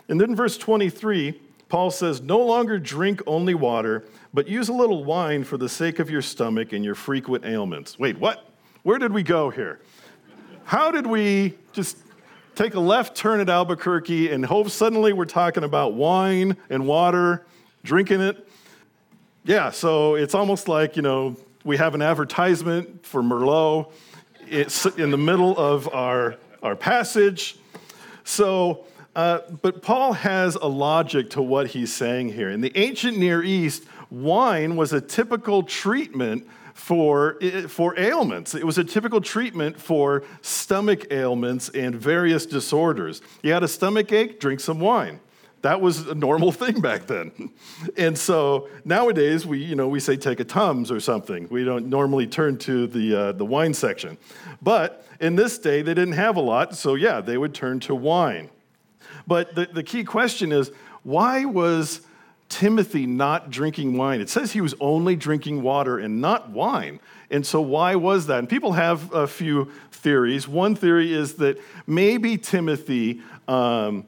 And 0.08 0.22
then, 0.22 0.38
verse 0.38 0.58
23, 0.58 1.38
Paul 1.68 1.92
says, 1.92 2.22
No 2.22 2.40
longer 2.40 2.80
drink 2.80 3.22
only 3.28 3.56
water, 3.56 4.06
but 4.34 4.48
use 4.48 4.70
a 4.70 4.74
little 4.74 5.04
wine 5.04 5.44
for 5.44 5.58
the 5.58 5.68
sake 5.68 6.00
of 6.00 6.10
your 6.10 6.22
stomach 6.22 6.72
and 6.72 6.86
your 6.86 6.96
frequent 6.96 7.44
ailments. 7.44 8.00
Wait, 8.00 8.18
what? 8.18 8.48
Where 8.84 9.00
did 9.00 9.12
we 9.12 9.22
go 9.22 9.50
here? 9.50 9.82
How 10.64 10.92
did 10.92 11.08
we 11.08 11.56
just 11.74 11.98
take 12.56 12.76
a 12.76 12.80
left 12.80 13.16
turn 13.16 13.40
at 13.40 13.50
Albuquerque 13.50 14.32
and 14.32 14.46
hope 14.46 14.70
suddenly 14.70 15.14
we're 15.14 15.26
talking 15.26 15.64
about 15.64 15.94
wine 15.94 16.58
and 16.70 16.86
water, 16.86 17.46
drinking 17.84 18.22
it. 18.22 18.48
Yeah, 19.44 19.72
so 19.72 20.16
it's 20.16 20.36
almost 20.36 20.68
like, 20.68 20.96
you 20.96 21.02
know, 21.02 21.36
we 21.64 21.78
have 21.78 21.96
an 21.96 22.02
advertisement 22.02 23.06
for 23.06 23.22
Merlot. 23.22 23.92
It's 24.48 24.86
in 24.86 25.12
the 25.12 25.18
middle 25.18 25.58
of 25.58 25.94
our, 25.94 26.36
our 26.62 26.76
passage. 26.76 27.58
So, 28.24 28.86
uh, 29.16 29.40
but 29.62 29.82
Paul 29.82 30.14
has 30.14 30.56
a 30.56 30.68
logic 30.68 31.32
to 31.32 31.42
what 31.42 31.68
he's 31.68 31.94
saying 31.94 32.30
here. 32.30 32.50
In 32.50 32.62
the 32.62 32.72
ancient 32.76 33.18
Near 33.18 33.44
East, 33.44 33.84
wine 34.10 34.76
was 34.76 34.94
a 34.94 35.02
typical 35.02 35.64
treatment 35.64 36.48
for, 36.74 37.40
for 37.68 37.98
ailments. 38.00 38.56
It 38.56 38.66
was 38.66 38.78
a 38.78 38.84
typical 38.84 39.22
treatment 39.22 39.80
for 39.80 40.24
stomach 40.42 41.12
ailments 41.12 41.70
and 41.70 41.96
various 41.96 42.46
disorders. 42.46 43.22
You 43.42 43.54
had 43.54 43.64
a 43.64 43.68
stomach 43.68 44.12
ache, 44.12 44.40
drink 44.40 44.60
some 44.60 44.80
wine. 44.80 45.20
That 45.64 45.80
was 45.80 46.08
a 46.08 46.16
normal 46.16 46.52
thing 46.64 46.82
back 46.82 47.08
then. 47.08 47.52
And 47.98 48.18
so 48.18 48.70
nowadays, 48.86 49.46
we, 49.46 49.64
you 49.64 49.76
know, 49.76 49.88
we 49.88 50.00
say 50.00 50.18
take 50.18 50.40
a 50.40 50.44
Tums 50.44 50.92
or 50.92 51.00
something. 51.00 51.48
We 51.50 51.64
don't 51.64 51.88
normally 51.88 52.28
turn 52.28 52.58
to 52.60 52.86
the, 52.86 53.16
uh, 53.16 53.32
the 53.32 53.46
wine 53.46 53.74
section. 53.74 54.18
But 54.62 55.06
in 55.20 55.36
this 55.36 55.58
day, 55.58 55.82
they 55.82 55.94
didn't 55.94 56.14
have 56.14 56.36
a 56.36 56.42
lot, 56.42 56.76
so 56.76 56.96
yeah, 56.96 57.22
they 57.22 57.38
would 57.38 57.54
turn 57.54 57.80
to 57.82 57.96
wine. 57.96 58.50
But 59.26 59.56
the, 59.56 59.66
the 59.66 59.84
key 59.84 60.04
question 60.04 60.52
is 60.52 60.72
why 61.04 61.46
was 61.46 62.02
Timothy 62.50 63.06
not 63.06 63.50
drinking 63.50 63.98
wine. 63.98 64.22
It 64.22 64.30
says 64.30 64.52
he 64.52 64.62
was 64.62 64.76
only 64.80 65.16
drinking 65.16 65.62
water 65.62 65.98
and 65.98 66.22
not 66.22 66.50
wine. 66.52 67.00
And 67.32 67.46
so, 67.46 67.62
why 67.62 67.96
was 67.96 68.28
that? 68.28 68.40
And 68.40 68.50
people 68.50 68.74
have 68.74 69.12
a 69.14 69.28
few 69.28 69.72
theories. 69.92 70.48
One 70.48 70.76
theory 70.76 71.14
is 71.14 71.36
that 71.36 71.60
maybe 71.88 72.38
Timothy 72.38 73.22
um, 73.48 74.06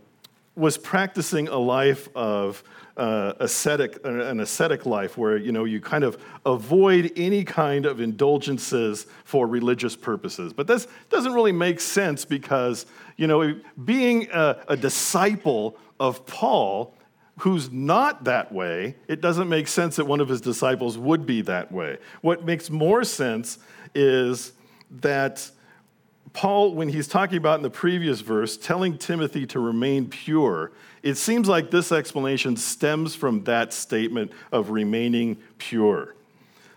was 0.56 0.78
practicing 0.78 1.48
a 1.48 1.58
life 1.58 2.08
of 2.16 2.64
uh, 2.98 3.34
ascetic, 3.40 4.00
uh, 4.06 4.10
an 4.10 4.40
ascetic 4.40 4.86
life 4.86 5.18
where 5.18 5.38
you 5.38 5.52
know 5.52 5.66
you 5.66 5.82
kind 5.82 6.04
of 6.04 6.18
avoid 6.46 7.12
any 7.18 7.44
kind 7.44 7.86
of 7.86 8.00
indulgences 8.00 9.06
for 9.26 9.48
religious 9.48 9.96
purposes. 9.96 10.54
But 10.54 10.68
this 10.68 10.88
doesn't 11.10 11.34
really 11.34 11.52
make 11.52 11.82
sense 11.82 12.24
because 12.24 12.86
you 13.18 13.28
know 13.28 13.60
being 13.84 14.30
a, 14.32 14.58
a 14.70 14.78
disciple 14.78 15.78
of 16.00 16.26
Paul 16.26 16.94
who's 17.40 17.72
not 17.72 18.24
that 18.24 18.52
way, 18.52 18.96
it 19.08 19.22
doesn't 19.22 19.50
make 19.50 19.68
sense 19.68 19.98
that 19.98 20.06
one 20.06 20.22
of 20.22 20.30
his 20.30 20.42
disciples 20.42 20.98
would 20.98 21.26
be 21.26 21.42
that 21.42 21.72
way. 21.72 21.98
What 22.22 22.46
makes 22.46 22.70
more 22.70 23.04
sense 23.04 23.60
is 23.94 24.54
that 24.90 25.50
Paul, 26.34 26.74
when 26.74 26.90
he's 26.90 27.08
talking 27.08 27.38
about 27.38 27.60
in 27.60 27.64
the 27.64 27.70
previous 27.70 28.20
verse, 28.20 28.58
telling 28.58 28.98
Timothy 28.98 29.46
to 29.48 29.60
remain 29.60 30.08
pure, 30.10 30.72
it 31.02 31.16
seems 31.16 31.48
like 31.48 31.72
this 31.72 31.92
explanation 31.92 32.58
stems 32.58 33.16
from 33.16 33.44
that 33.46 33.72
statement 33.72 34.32
of 34.52 34.70
remaining 34.70 35.38
pure. 35.58 36.16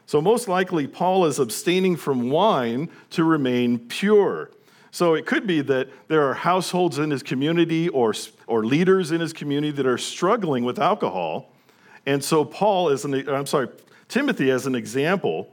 So, 0.06 0.20
most 0.20 0.48
likely, 0.48 0.86
Paul 0.86 1.26
is 1.26 1.38
abstaining 1.38 1.96
from 1.96 2.30
wine 2.30 2.88
to 3.10 3.24
remain 3.24 3.78
pure. 3.78 4.50
So 4.90 5.14
it 5.14 5.26
could 5.26 5.46
be 5.46 5.60
that 5.62 5.88
there 6.08 6.28
are 6.28 6.34
households 6.34 6.98
in 6.98 7.10
his 7.10 7.22
community 7.22 7.88
or, 7.88 8.14
or 8.46 8.64
leaders 8.64 9.12
in 9.12 9.20
his 9.20 9.32
community 9.32 9.70
that 9.72 9.86
are 9.86 9.98
struggling 9.98 10.64
with 10.64 10.78
alcohol. 10.78 11.52
And 12.06 12.24
so 12.24 12.44
Paul, 12.44 12.88
as 12.88 13.04
an, 13.04 13.28
I'm 13.28 13.46
sorry, 13.46 13.68
Timothy, 14.08 14.50
as 14.50 14.66
an 14.66 14.74
example, 14.74 15.52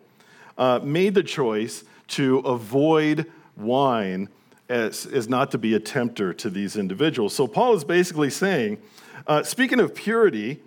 uh, 0.58 0.80
made 0.84 1.14
the 1.14 1.24
choice 1.24 1.84
to 2.08 2.40
avoid 2.40 3.30
wine 3.58 4.30
as, 4.70 5.06
as 5.06 5.28
not 5.28 5.52
to 5.52 5.58
be 5.58 5.74
a 5.74 5.80
tempter 5.80 6.34
to 6.34 6.50
these 6.50 6.76
individuals. 6.76 7.36
So 7.36 7.48
Paul 7.48 7.74
is 7.76 7.84
basically 7.84 8.30
saying, 8.30 8.78
uh, 9.28 9.44
speaking 9.44 9.80
of 9.80 9.94
purity, 9.94 10.62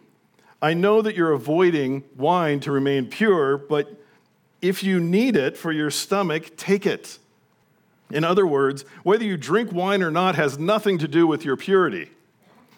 I 0.61 0.75
know 0.75 1.03
that 1.03 1.15
you're 1.15 1.33
avoiding 1.33 2.05
wine 2.17 2.61
to 2.61 2.73
remain 2.73 3.07
pure, 3.07 3.57
but 3.57 3.89
if 4.61 4.83
you 4.83 5.01
need 5.01 5.37
it 5.37 5.57
for 5.57 5.71
your 5.71 5.91
stomach, 5.91 6.57
take 6.57 6.85
it. 6.85 7.19
In 8.11 8.25
other 8.25 8.47
words, 8.47 8.85
whether 9.03 9.25
you 9.25 9.37
drink 9.37 9.73
wine 9.73 10.03
or 10.03 10.11
not 10.11 10.35
has 10.37 10.59
nothing 10.59 10.99
to 10.99 11.09
do 11.09 11.27
with 11.27 11.45
your 11.45 11.57
purity. 11.57 12.11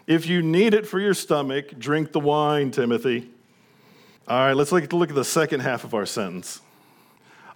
If 0.06 0.26
you 0.26 0.42
need 0.42 0.74
it 0.74 0.86
for 0.86 0.98
your 0.98 1.14
stomach, 1.14 1.78
drink 1.78 2.12
the 2.12 2.20
wine, 2.20 2.72
Timothy. 2.72 3.30
All 4.26 4.38
right, 4.38 4.54
let's 4.54 4.72
look, 4.72 4.84
at 4.84 5.14
the 5.14 5.24
second 5.24 5.60
half 5.60 5.84
of 5.84 5.94
our 5.94 6.06
sentence. 6.06 6.60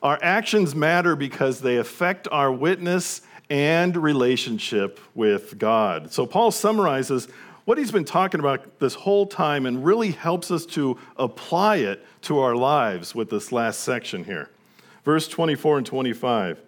Our 0.02 0.18
actions 0.22 0.74
matter 0.74 1.16
because 1.16 1.60
they 1.60 1.78
affect 1.78 2.28
our 2.30 2.52
witness 2.52 3.22
and 3.50 3.96
relationship 3.96 5.00
with 5.14 5.58
God. 5.58 6.12
So 6.12 6.26
Paul 6.26 6.50
summarizes 6.50 7.28
what 7.64 7.78
he's 7.78 7.90
been 7.90 8.04
talking 8.04 8.40
about 8.40 8.78
this 8.78 8.94
whole 8.94 9.26
time 9.26 9.66
and 9.66 9.84
really 9.84 10.10
helps 10.10 10.50
us 10.50 10.66
to 10.66 10.98
apply 11.16 11.76
it 11.76 12.04
to 12.22 12.38
our 12.40 12.54
lives 12.54 13.14
with 13.14 13.30
this 13.30 13.52
last 13.52 13.80
section 13.80 14.24
here. 14.24 14.50
Verse 15.04 15.26
24 15.28 15.78
and 15.78 15.86
25. 15.86 16.60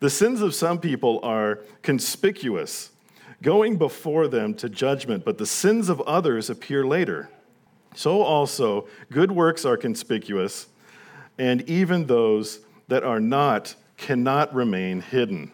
The 0.00 0.10
sins 0.10 0.42
of 0.42 0.54
some 0.54 0.78
people 0.78 1.18
are 1.22 1.60
conspicuous, 1.82 2.90
going 3.42 3.78
before 3.78 4.28
them 4.28 4.54
to 4.54 4.68
judgment, 4.68 5.24
but 5.24 5.38
the 5.38 5.46
sins 5.46 5.88
of 5.88 6.00
others 6.02 6.48
appear 6.50 6.86
later. 6.86 7.28
So 7.94 8.22
also, 8.22 8.86
good 9.10 9.32
works 9.32 9.64
are 9.64 9.76
conspicuous, 9.76 10.68
and 11.36 11.68
even 11.68 12.06
those 12.06 12.60
that 12.86 13.02
are 13.02 13.20
not 13.20 13.74
cannot 13.96 14.54
remain 14.54 15.00
hidden. 15.00 15.50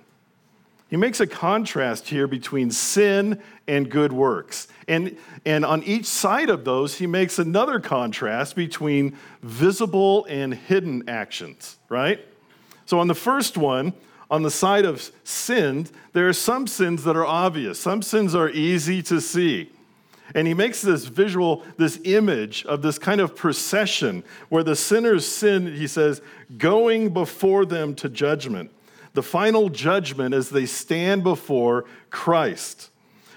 He 0.91 0.99
makes 0.99 1.21
a 1.21 1.27
contrast 1.27 2.09
here 2.09 2.29
between 2.29 2.71
sin 2.71 3.43
and 3.67 3.91
good 3.91 4.13
works. 4.13 4.69
And, 4.87 5.17
and 5.47 5.65
on 5.65 5.83
each 5.83 6.05
side 6.05 6.51
of 6.51 6.65
those, 6.65 6.97
he 6.99 7.07
makes 7.07 7.39
another 7.39 7.81
contrast 7.81 8.55
between 8.55 9.17
visible 9.43 10.27
and 10.29 10.55
hidden 10.55 11.09
actions, 11.09 11.79
right? 11.89 12.25
So 12.87 13.01
on 13.01 13.09
the 13.09 13.15
first 13.15 13.57
one, 13.57 13.95
on 14.35 14.43
the 14.43 14.51
side 14.51 14.85
of 14.85 15.13
sin, 15.23 15.87
there 16.13 16.29
are 16.29 16.33
some 16.33 16.67
sins 16.67 17.05
that 17.05 17.15
are 17.15 17.25
obvious, 17.25 17.79
some 17.79 18.03
sins 18.03 18.35
are 18.35 18.51
easy 18.51 19.01
to 19.01 19.21
see. 19.21 19.71
And 20.35 20.49
he 20.49 20.55
makes 20.55 20.83
this 20.83 21.05
visual, 21.05 21.63
this 21.77 22.01
image 22.03 22.67
of 22.67 22.83
this 22.83 22.99
kind 22.99 23.21
of 23.21 23.37
procession 23.37 24.25
where 24.49 24.65
the 24.65 24.75
sinners 24.75 25.25
sin, 25.25 25.77
he 25.77 25.87
says, 25.87 26.21
going 26.59 27.11
before 27.11 27.65
them 27.65 27.95
to 27.95 28.09
judgment. 28.09 28.73
The 29.13 29.23
final 29.23 29.69
judgment 29.69 30.35
as 30.35 30.51
they 30.51 30.67
stand 30.67 31.23
before 31.23 31.85
Christ. 32.11 32.91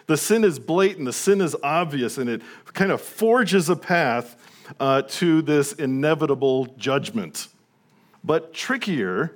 The 0.07 0.17
sin 0.17 0.43
is 0.43 0.57
blatant, 0.57 1.05
the 1.05 1.13
sin 1.13 1.41
is 1.41 1.55
obvious, 1.61 2.17
and 2.17 2.27
it 2.27 2.41
kind 2.73 2.91
of 2.91 3.01
forges 3.01 3.69
a 3.69 3.75
path 3.75 4.35
uh, 4.79 5.03
to 5.03 5.43
this 5.43 5.73
inevitable 5.73 6.73
judgment. 6.79 7.49
But 8.23 8.51
trickier 8.51 9.35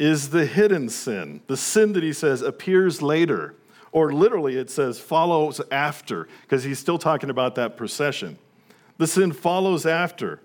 is 0.00 0.30
the 0.30 0.46
hidden 0.46 0.88
sin, 0.88 1.42
the 1.46 1.56
sin 1.56 1.92
that 1.92 2.02
he 2.02 2.12
says 2.12 2.40
appears 2.40 3.02
later, 3.02 3.54
or 3.92 4.12
literally 4.12 4.56
it 4.56 4.70
says 4.70 4.98
follows 4.98 5.60
after, 5.70 6.26
because 6.42 6.64
he's 6.64 6.78
still 6.78 6.98
talking 6.98 7.28
about 7.28 7.54
that 7.54 7.76
procession. 7.76 8.38
The 8.96 9.06
sin 9.06 9.32
follows 9.32 9.84
after 9.84 10.40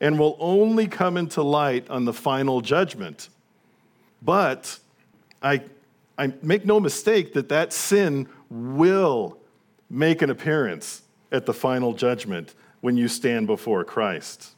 and 0.00 0.18
will 0.18 0.36
only 0.40 0.88
come 0.88 1.16
into 1.16 1.42
light 1.42 1.88
on 1.88 2.04
the 2.04 2.12
final 2.12 2.60
judgment. 2.60 3.28
But 4.20 4.78
I, 5.42 5.62
I 6.16 6.32
make 6.42 6.66
no 6.66 6.80
mistake 6.80 7.34
that 7.34 7.48
that 7.50 7.72
sin 7.72 8.28
will 8.50 9.38
make 9.88 10.22
an 10.22 10.30
appearance 10.30 11.02
at 11.30 11.46
the 11.46 11.54
final 11.54 11.92
judgment 11.92 12.54
when 12.80 12.96
you 12.96 13.06
stand 13.08 13.46
before 13.46 13.84
Christ. 13.84 14.54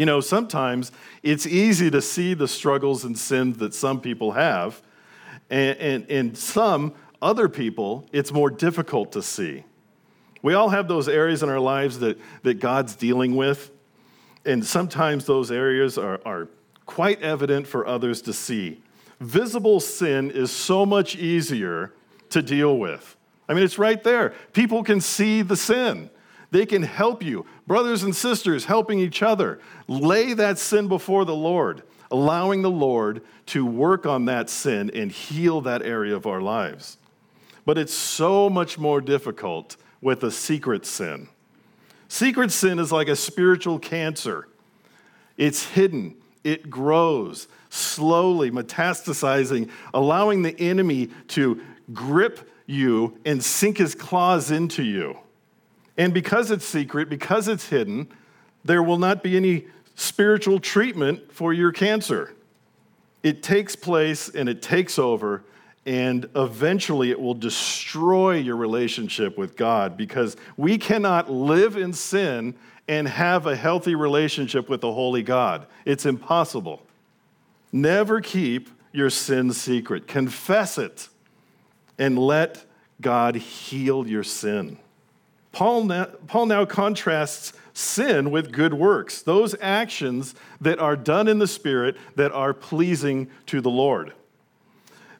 You 0.00 0.06
know, 0.06 0.22
sometimes 0.22 0.92
it's 1.22 1.46
easy 1.46 1.90
to 1.90 2.00
see 2.00 2.32
the 2.32 2.48
struggles 2.48 3.04
and 3.04 3.18
sins 3.18 3.58
that 3.58 3.74
some 3.74 4.00
people 4.00 4.32
have, 4.32 4.80
and, 5.50 5.76
and, 5.76 6.10
and 6.10 6.38
some 6.38 6.94
other 7.20 7.50
people, 7.50 8.08
it's 8.10 8.32
more 8.32 8.48
difficult 8.48 9.12
to 9.12 9.20
see. 9.20 9.62
We 10.40 10.54
all 10.54 10.70
have 10.70 10.88
those 10.88 11.06
areas 11.06 11.42
in 11.42 11.50
our 11.50 11.60
lives 11.60 11.98
that, 11.98 12.18
that 12.44 12.60
God's 12.60 12.96
dealing 12.96 13.36
with, 13.36 13.72
and 14.46 14.64
sometimes 14.64 15.26
those 15.26 15.50
areas 15.50 15.98
are, 15.98 16.18
are 16.24 16.48
quite 16.86 17.20
evident 17.20 17.66
for 17.66 17.86
others 17.86 18.22
to 18.22 18.32
see. 18.32 18.80
Visible 19.20 19.80
sin 19.80 20.30
is 20.30 20.50
so 20.50 20.86
much 20.86 21.14
easier 21.14 21.92
to 22.30 22.40
deal 22.40 22.78
with. 22.78 23.18
I 23.50 23.52
mean, 23.52 23.64
it's 23.64 23.78
right 23.78 24.02
there. 24.02 24.32
People 24.54 24.82
can 24.82 25.02
see 25.02 25.42
the 25.42 25.56
sin. 25.56 26.08
They 26.50 26.66
can 26.66 26.82
help 26.82 27.22
you. 27.22 27.46
Brothers 27.66 28.02
and 28.02 28.14
sisters 28.14 28.64
helping 28.64 28.98
each 28.98 29.22
other. 29.22 29.60
Lay 29.86 30.34
that 30.34 30.58
sin 30.58 30.88
before 30.88 31.24
the 31.24 31.34
Lord, 31.34 31.82
allowing 32.10 32.62
the 32.62 32.70
Lord 32.70 33.22
to 33.46 33.64
work 33.64 34.06
on 34.06 34.24
that 34.24 34.50
sin 34.50 34.90
and 34.92 35.12
heal 35.12 35.60
that 35.62 35.82
area 35.82 36.14
of 36.14 36.26
our 36.26 36.40
lives. 36.40 36.96
But 37.64 37.78
it's 37.78 37.94
so 37.94 38.50
much 38.50 38.78
more 38.78 39.00
difficult 39.00 39.76
with 40.00 40.24
a 40.24 40.30
secret 40.30 40.86
sin. 40.86 41.28
Secret 42.08 42.50
sin 42.50 42.78
is 42.78 42.90
like 42.90 43.08
a 43.08 43.14
spiritual 43.14 43.78
cancer. 43.78 44.48
It's 45.36 45.64
hidden, 45.64 46.16
it 46.42 46.68
grows, 46.68 47.46
slowly 47.68 48.50
metastasizing, 48.50 49.70
allowing 49.94 50.42
the 50.42 50.58
enemy 50.58 51.10
to 51.28 51.60
grip 51.92 52.50
you 52.66 53.16
and 53.24 53.42
sink 53.42 53.78
his 53.78 53.94
claws 53.94 54.50
into 54.50 54.82
you. 54.82 55.16
And 56.00 56.14
because 56.14 56.50
it's 56.50 56.64
secret, 56.64 57.10
because 57.10 57.46
it's 57.46 57.68
hidden, 57.68 58.08
there 58.64 58.82
will 58.82 58.96
not 58.96 59.22
be 59.22 59.36
any 59.36 59.66
spiritual 59.96 60.58
treatment 60.58 61.30
for 61.30 61.52
your 61.52 61.72
cancer. 61.72 62.34
It 63.22 63.42
takes 63.42 63.76
place 63.76 64.30
and 64.30 64.48
it 64.48 64.62
takes 64.62 64.98
over, 64.98 65.44
and 65.84 66.26
eventually 66.34 67.10
it 67.10 67.20
will 67.20 67.34
destroy 67.34 68.36
your 68.36 68.56
relationship 68.56 69.36
with 69.36 69.58
God 69.58 69.98
because 69.98 70.38
we 70.56 70.78
cannot 70.78 71.30
live 71.30 71.76
in 71.76 71.92
sin 71.92 72.54
and 72.88 73.06
have 73.06 73.46
a 73.46 73.54
healthy 73.54 73.94
relationship 73.94 74.70
with 74.70 74.80
the 74.80 74.94
Holy 74.94 75.22
God. 75.22 75.66
It's 75.84 76.06
impossible. 76.06 76.80
Never 77.72 78.22
keep 78.22 78.70
your 78.90 79.10
sin 79.10 79.52
secret, 79.52 80.06
confess 80.06 80.78
it, 80.78 81.10
and 81.98 82.18
let 82.18 82.64
God 83.02 83.36
heal 83.36 84.08
your 84.08 84.24
sin. 84.24 84.78
Paul 85.52 85.84
now, 85.84 86.04
Paul 86.26 86.46
now 86.46 86.64
contrasts 86.64 87.52
sin 87.72 88.30
with 88.30 88.52
good 88.52 88.74
works, 88.74 89.22
those 89.22 89.54
actions 89.60 90.34
that 90.60 90.78
are 90.78 90.96
done 90.96 91.28
in 91.28 91.38
the 91.38 91.46
Spirit 91.46 91.96
that 92.16 92.32
are 92.32 92.54
pleasing 92.54 93.30
to 93.46 93.60
the 93.60 93.70
Lord. 93.70 94.12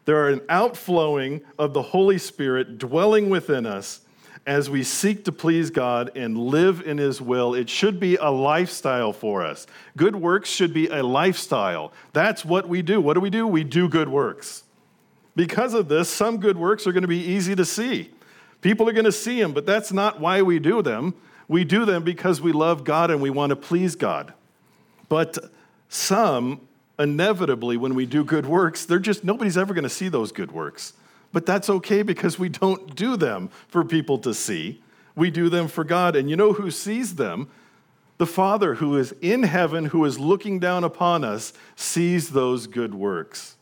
There 0.04 0.24
are 0.24 0.28
an 0.30 0.40
outflowing 0.48 1.42
of 1.58 1.72
the 1.72 1.82
Holy 1.82 2.18
Spirit 2.18 2.78
dwelling 2.78 3.30
within 3.30 3.66
us 3.66 4.00
as 4.46 4.70
we 4.70 4.82
seek 4.82 5.24
to 5.24 5.32
please 5.32 5.70
God 5.70 6.10
and 6.16 6.36
live 6.36 6.80
in 6.80 6.98
His 6.98 7.20
will. 7.20 7.54
It 7.54 7.68
should 7.68 8.00
be 8.00 8.16
a 8.16 8.30
lifestyle 8.30 9.12
for 9.12 9.44
us. 9.44 9.66
Good 9.96 10.16
works 10.16 10.48
should 10.48 10.72
be 10.72 10.88
a 10.88 11.02
lifestyle. 11.02 11.92
That's 12.12 12.44
what 12.44 12.68
we 12.68 12.82
do. 12.82 13.00
What 13.00 13.14
do 13.14 13.20
we 13.20 13.30
do? 13.30 13.46
We 13.46 13.64
do 13.64 13.88
good 13.88 14.08
works. 14.08 14.64
Because 15.36 15.74
of 15.74 15.88
this, 15.88 16.08
some 16.08 16.38
good 16.38 16.56
works 16.56 16.86
are 16.86 16.92
going 16.92 17.02
to 17.02 17.08
be 17.08 17.22
easy 17.22 17.54
to 17.54 17.64
see. 17.64 18.10
People 18.60 18.88
are 18.88 18.92
going 18.92 19.04
to 19.04 19.12
see 19.12 19.40
them, 19.40 19.52
but 19.52 19.66
that's 19.66 19.92
not 19.92 20.20
why 20.20 20.42
we 20.42 20.58
do 20.58 20.82
them. 20.82 21.14
We 21.48 21.64
do 21.64 21.84
them 21.84 22.02
because 22.04 22.40
we 22.40 22.52
love 22.52 22.84
God 22.84 23.10
and 23.10 23.20
we 23.20 23.30
want 23.30 23.50
to 23.50 23.56
please 23.56 23.96
God. 23.96 24.32
But 25.08 25.38
some, 25.88 26.60
inevitably, 26.98 27.76
when 27.76 27.94
we 27.94 28.06
do 28.06 28.22
good 28.22 28.46
works, 28.46 28.84
they're 28.84 28.98
just, 28.98 29.24
nobody's 29.24 29.58
ever 29.58 29.74
going 29.74 29.84
to 29.84 29.90
see 29.90 30.08
those 30.08 30.30
good 30.30 30.52
works. 30.52 30.92
But 31.32 31.46
that's 31.46 31.70
okay 31.70 32.02
because 32.02 32.38
we 32.38 32.48
don't 32.48 32.94
do 32.94 33.16
them 33.16 33.50
for 33.68 33.84
people 33.84 34.18
to 34.18 34.34
see. 34.34 34.82
We 35.16 35.30
do 35.30 35.48
them 35.48 35.68
for 35.68 35.84
God. 35.84 36.16
And 36.16 36.30
you 36.30 36.36
know 36.36 36.52
who 36.52 36.70
sees 36.70 37.16
them? 37.16 37.48
The 38.18 38.26
Father 38.26 38.74
who 38.74 38.96
is 38.96 39.14
in 39.20 39.44
heaven, 39.44 39.86
who 39.86 40.04
is 40.04 40.18
looking 40.18 40.58
down 40.58 40.84
upon 40.84 41.24
us, 41.24 41.52
sees 41.74 42.30
those 42.30 42.66
good 42.66 42.94
works. 42.94 43.56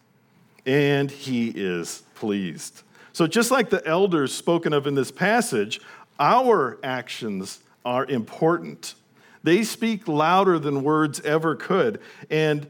And 0.67 1.11
he 1.11 1.49
is 1.55 2.03
pleased. 2.15 2.83
So, 3.13 3.27
just 3.27 3.51
like 3.51 3.71
the 3.71 3.87
elders 3.87 4.33
spoken 4.33 4.73
of 4.73 4.87
in 4.87 4.95
this 4.95 5.11
passage, 5.11 5.81
our 6.19 6.79
actions 6.83 7.61
are 7.85 8.05
important. 8.07 8.95
They 9.43 9.65
speak 9.65 10.09
louder 10.09 10.59
than 10.59 10.83
words 10.83 11.21
ever 11.21 11.55
could. 11.55 12.01
And 12.31 12.67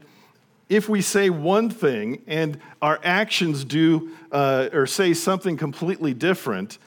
if 0.69 0.87
we 0.87 1.01
say 1.01 1.29
one 1.29 1.69
thing 1.69 2.21
and 2.27 2.59
our 2.81 2.99
actions 3.03 3.65
do 3.65 4.11
uh, 4.31 4.69
or 4.71 4.85
say 4.85 5.13
something 5.13 5.57
completely 5.57 6.13
different, 6.13 6.77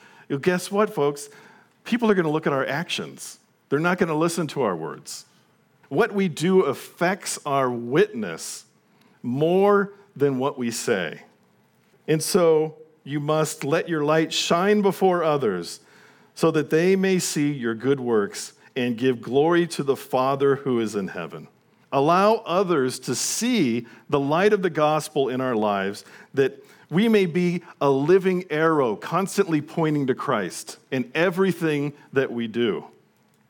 guess 0.41 0.71
what, 0.71 0.95
folks? 0.95 1.29
People 1.85 2.11
are 2.11 2.15
going 2.15 2.25
to 2.25 2.31
look 2.31 2.47
at 2.47 2.53
our 2.53 2.65
actions. 2.65 3.39
They're 3.69 3.81
not 3.81 3.99
going 3.99 4.09
to 4.09 4.15
listen 4.15 4.47
to 4.49 4.63
our 4.63 4.77
words. 4.77 5.25
What 5.89 6.15
we 6.15 6.29
do 6.29 6.63
affects 6.63 7.39
our 7.45 7.71
witness 7.71 8.65
more 9.23 9.93
than 10.17 10.39
what 10.39 10.57
we 10.59 10.71
say. 10.71 11.23
And 12.07 12.23
so, 12.23 12.77
you 13.05 13.21
must 13.21 13.65
let 13.65 13.89
your 13.89 14.05
light 14.05 14.33
shine 14.33 14.83
before 14.83 15.25
others 15.25 15.81
so 16.35 16.51
that 16.51 16.71
they 16.71 16.97
may 16.97 17.19
see 17.19 17.53
your 17.53 17.75
good 17.75 18.01
works 18.01 18.53
and 18.75 18.97
give 18.97 19.21
glory 19.21 19.67
to 19.67 19.83
the 19.83 19.97
Father 19.97 20.57
who 20.57 20.81
is 20.81 20.95
in 20.95 21.09
heaven. 21.09 21.49
Allow 21.91 22.37
others 22.47 22.99
to 23.01 23.15
see 23.15 23.87
the 24.09 24.21
light 24.21 24.53
of 24.53 24.63
the 24.63 24.71
gospel 24.71 25.29
in 25.29 25.41
our 25.41 25.55
lives 25.55 26.05
that 26.33 26.65
we 26.89 27.09
may 27.09 27.27
be 27.27 27.63
a 27.81 27.91
living 27.91 28.45
arrow 28.51 28.97
constantly 28.97 29.61
pointing 29.61 30.07
to 30.07 30.15
Christ 30.15 30.79
in 30.91 31.11
everything 31.15 31.93
that 32.13 32.31
we 32.31 32.47
do. 32.47 32.85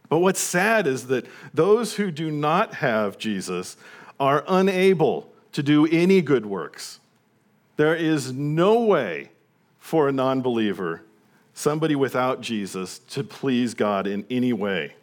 But 0.09 0.19
what's 0.19 0.41
sad 0.41 0.87
is 0.87 1.07
that 1.09 1.27
those 1.55 1.95
who 1.97 2.11
do 2.11 2.31
not 2.31 2.75
have 2.75 3.19
Jesus 3.19 3.77
are 4.21 4.45
unable 4.47 5.33
to 5.53 5.63
do 5.63 5.87
any 5.87 6.21
good 6.23 6.47
works. 6.47 7.01
There 7.77 7.97
is 7.97 8.33
no 8.33 8.83
way 8.83 9.31
for 9.83 10.09
a 10.09 10.13
non 10.13 10.41
believer, 10.41 11.03
somebody 11.55 11.97
without 11.97 12.41
Jesus, 12.41 13.01
to 13.01 13.25
please 13.25 13.75
God 13.75 14.07
in 14.07 14.25
any 14.31 14.53
way. 14.53 14.95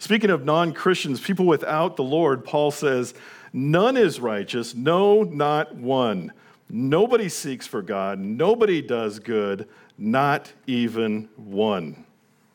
Speaking 0.00 0.30
of 0.30 0.44
non 0.44 0.72
Christians, 0.72 1.20
people 1.20 1.46
without 1.46 1.94
the 1.94 2.02
Lord, 2.02 2.44
Paul 2.44 2.72
says, 2.72 3.14
None 3.52 3.96
is 3.96 4.18
righteous, 4.18 4.74
no, 4.74 5.22
not 5.22 5.76
one. 5.76 6.32
Nobody 6.68 7.28
seeks 7.28 7.68
for 7.68 7.80
God, 7.80 8.18
nobody 8.18 8.82
does 8.82 9.20
good, 9.20 9.68
not 9.96 10.52
even 10.66 11.28
one. 11.36 12.04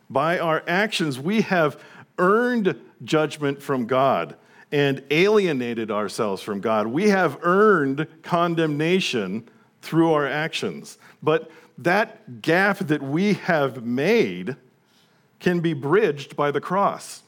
By 0.10 0.40
our 0.40 0.64
actions, 0.68 1.18
we 1.18 1.40
have 1.42 1.82
earned 2.18 2.80
judgment 3.06 3.64
from 3.64 3.86
God 3.86 4.36
and 4.74 5.02
alienated 5.10 5.90
ourselves 5.90 6.42
from 6.42 6.60
God. 6.60 6.88
We 6.88 7.10
have 7.10 7.40
earned 7.44 8.08
condemnation 8.24 9.48
through 9.82 10.14
our 10.14 10.28
actions. 10.28 10.98
But 11.24 11.50
that 11.84 12.42
gap 12.42 12.80
that 12.80 13.02
we 13.02 13.34
have 13.34 13.84
made 13.84 14.56
can 15.40 15.60
be 15.60 15.74
bridged 15.74 16.36
by 16.36 16.52
the 16.52 16.62
cross. 16.62 17.24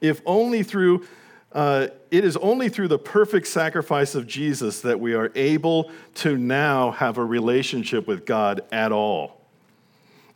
If 0.00 0.20
only 0.26 0.62
through, 0.62 1.06
uh, 1.52 1.88
it 2.10 2.24
is 2.24 2.36
only 2.38 2.68
through 2.68 2.88
the 2.88 2.98
perfect 2.98 3.46
sacrifice 3.46 4.14
of 4.14 4.26
Jesus 4.26 4.80
that 4.80 4.98
we 4.98 5.14
are 5.14 5.30
able 5.34 5.90
to 6.16 6.36
now 6.36 6.90
have 6.92 7.18
a 7.18 7.24
relationship 7.24 8.06
with 8.06 8.26
God 8.26 8.62
at 8.72 8.92
all. 8.92 9.40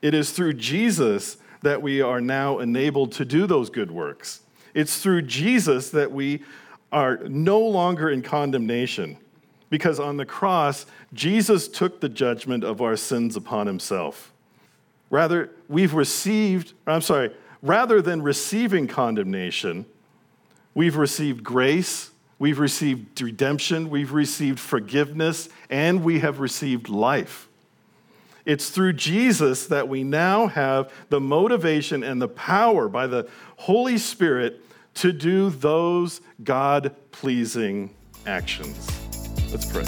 It 0.01 0.15
is 0.15 0.31
through 0.31 0.55
Jesus 0.55 1.39
that 1.63 1.83
we 1.83 2.03
are 2.03 2.21
now 2.21 2.59
enabled 2.59 3.13
to 3.13 3.25
do 3.25 3.47
those 3.47 3.71
good 3.71 3.91
works. 3.91 4.41
It's 4.75 4.99
through 4.99 5.23
Jesus 5.23 5.91
that 5.91 6.13
we 6.13 6.43
are 6.93 7.17
no 7.27 7.59
longer 7.59 8.11
in 8.11 8.23
condemnation 8.23 9.17
because 9.75 9.99
on 9.99 10.19
the 10.19 10.25
cross, 10.25 10.87
Jesus 11.13 11.67
took 11.67 12.01
the 12.01 12.09
judgment 12.09 12.63
of 12.63 12.81
our 12.81 12.95
sins 12.95 13.35
upon 13.35 13.67
himself. 13.67 14.33
Rather, 15.11 15.51
we've 15.69 15.95
received, 15.95 16.75
I'm 16.87 17.01
sorry, 17.01 17.35
rather 17.61 18.01
than 18.01 18.23
receiving 18.23 18.87
condemnation, 18.87 19.85
we've 20.75 20.95
received 20.95 21.43
grace 21.43 22.13
We've 22.39 22.59
received 22.59 23.21
redemption, 23.23 23.91
we've 23.91 24.13
received 24.13 24.59
forgiveness, 24.59 25.49
and 25.71 26.03
we 26.03 26.19
have 26.19 26.41
received 26.41 26.89
life. 26.89 27.49
It's 28.45 28.71
through 28.71 28.95
Jesus 28.95 29.67
that 29.69 29.89
we 29.89 30.03
now 30.03 30.49
have 30.49 30.93
the 31.09 31.21
motivation 31.21 32.03
and 32.03 32.21
the 32.21 32.29
power 32.29 32.89
by 32.89 33.07
the 33.07 33.29
Holy 33.57 33.97
Spirit 33.99 34.61
to 34.95 35.13
do 35.13 35.49
those 35.49 36.21
God 36.43 36.95
pleasing 37.13 37.95
actions. 38.27 39.04
Let's 39.55 39.67
pray. 39.67 39.85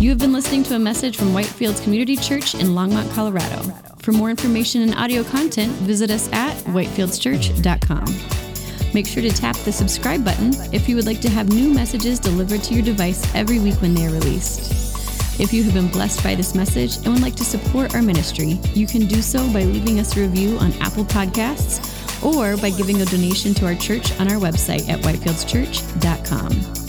You 0.00 0.08
have 0.08 0.18
been 0.18 0.32
listening 0.32 0.62
to 0.62 0.76
a 0.76 0.78
message 0.78 1.18
from 1.18 1.34
Whitefields 1.34 1.82
Community 1.82 2.16
Church 2.16 2.54
in 2.54 2.68
Longmont, 2.68 3.12
Colorado. 3.12 3.60
For 3.98 4.12
more 4.12 4.30
information 4.30 4.80
and 4.80 4.94
audio 4.94 5.22
content, 5.22 5.74
visit 5.82 6.10
us 6.10 6.32
at 6.32 6.56
whitefieldschurch.com. 6.64 8.94
Make 8.94 9.06
sure 9.06 9.22
to 9.22 9.28
tap 9.28 9.58
the 9.58 9.72
subscribe 9.72 10.24
button 10.24 10.54
if 10.72 10.88
you 10.88 10.96
would 10.96 11.04
like 11.04 11.20
to 11.20 11.28
have 11.28 11.50
new 11.50 11.74
messages 11.74 12.18
delivered 12.18 12.62
to 12.62 12.72
your 12.72 12.82
device 12.82 13.22
every 13.34 13.58
week 13.58 13.74
when 13.82 13.92
they 13.92 14.06
are 14.06 14.10
released. 14.10 14.72
If 15.38 15.52
you 15.52 15.62
have 15.64 15.74
been 15.74 15.88
blessed 15.88 16.24
by 16.24 16.34
this 16.34 16.54
message 16.54 16.96
and 16.96 17.08
would 17.08 17.20
like 17.20 17.36
to 17.36 17.44
support 17.44 17.94
our 17.94 18.00
ministry, 18.00 18.58
you 18.72 18.86
can 18.86 19.04
do 19.04 19.20
so 19.20 19.46
by 19.52 19.64
leaving 19.64 20.00
us 20.00 20.16
a 20.16 20.20
review 20.20 20.56
on 20.56 20.72
Apple 20.80 21.04
Podcasts 21.04 21.99
or 22.22 22.56
by 22.56 22.70
giving 22.70 23.02
a 23.02 23.04
donation 23.04 23.54
to 23.54 23.66
our 23.66 23.74
church 23.74 24.12
on 24.20 24.30
our 24.30 24.38
website 24.38 24.88
at 24.88 25.00
whitefieldschurch.com. 25.00 26.79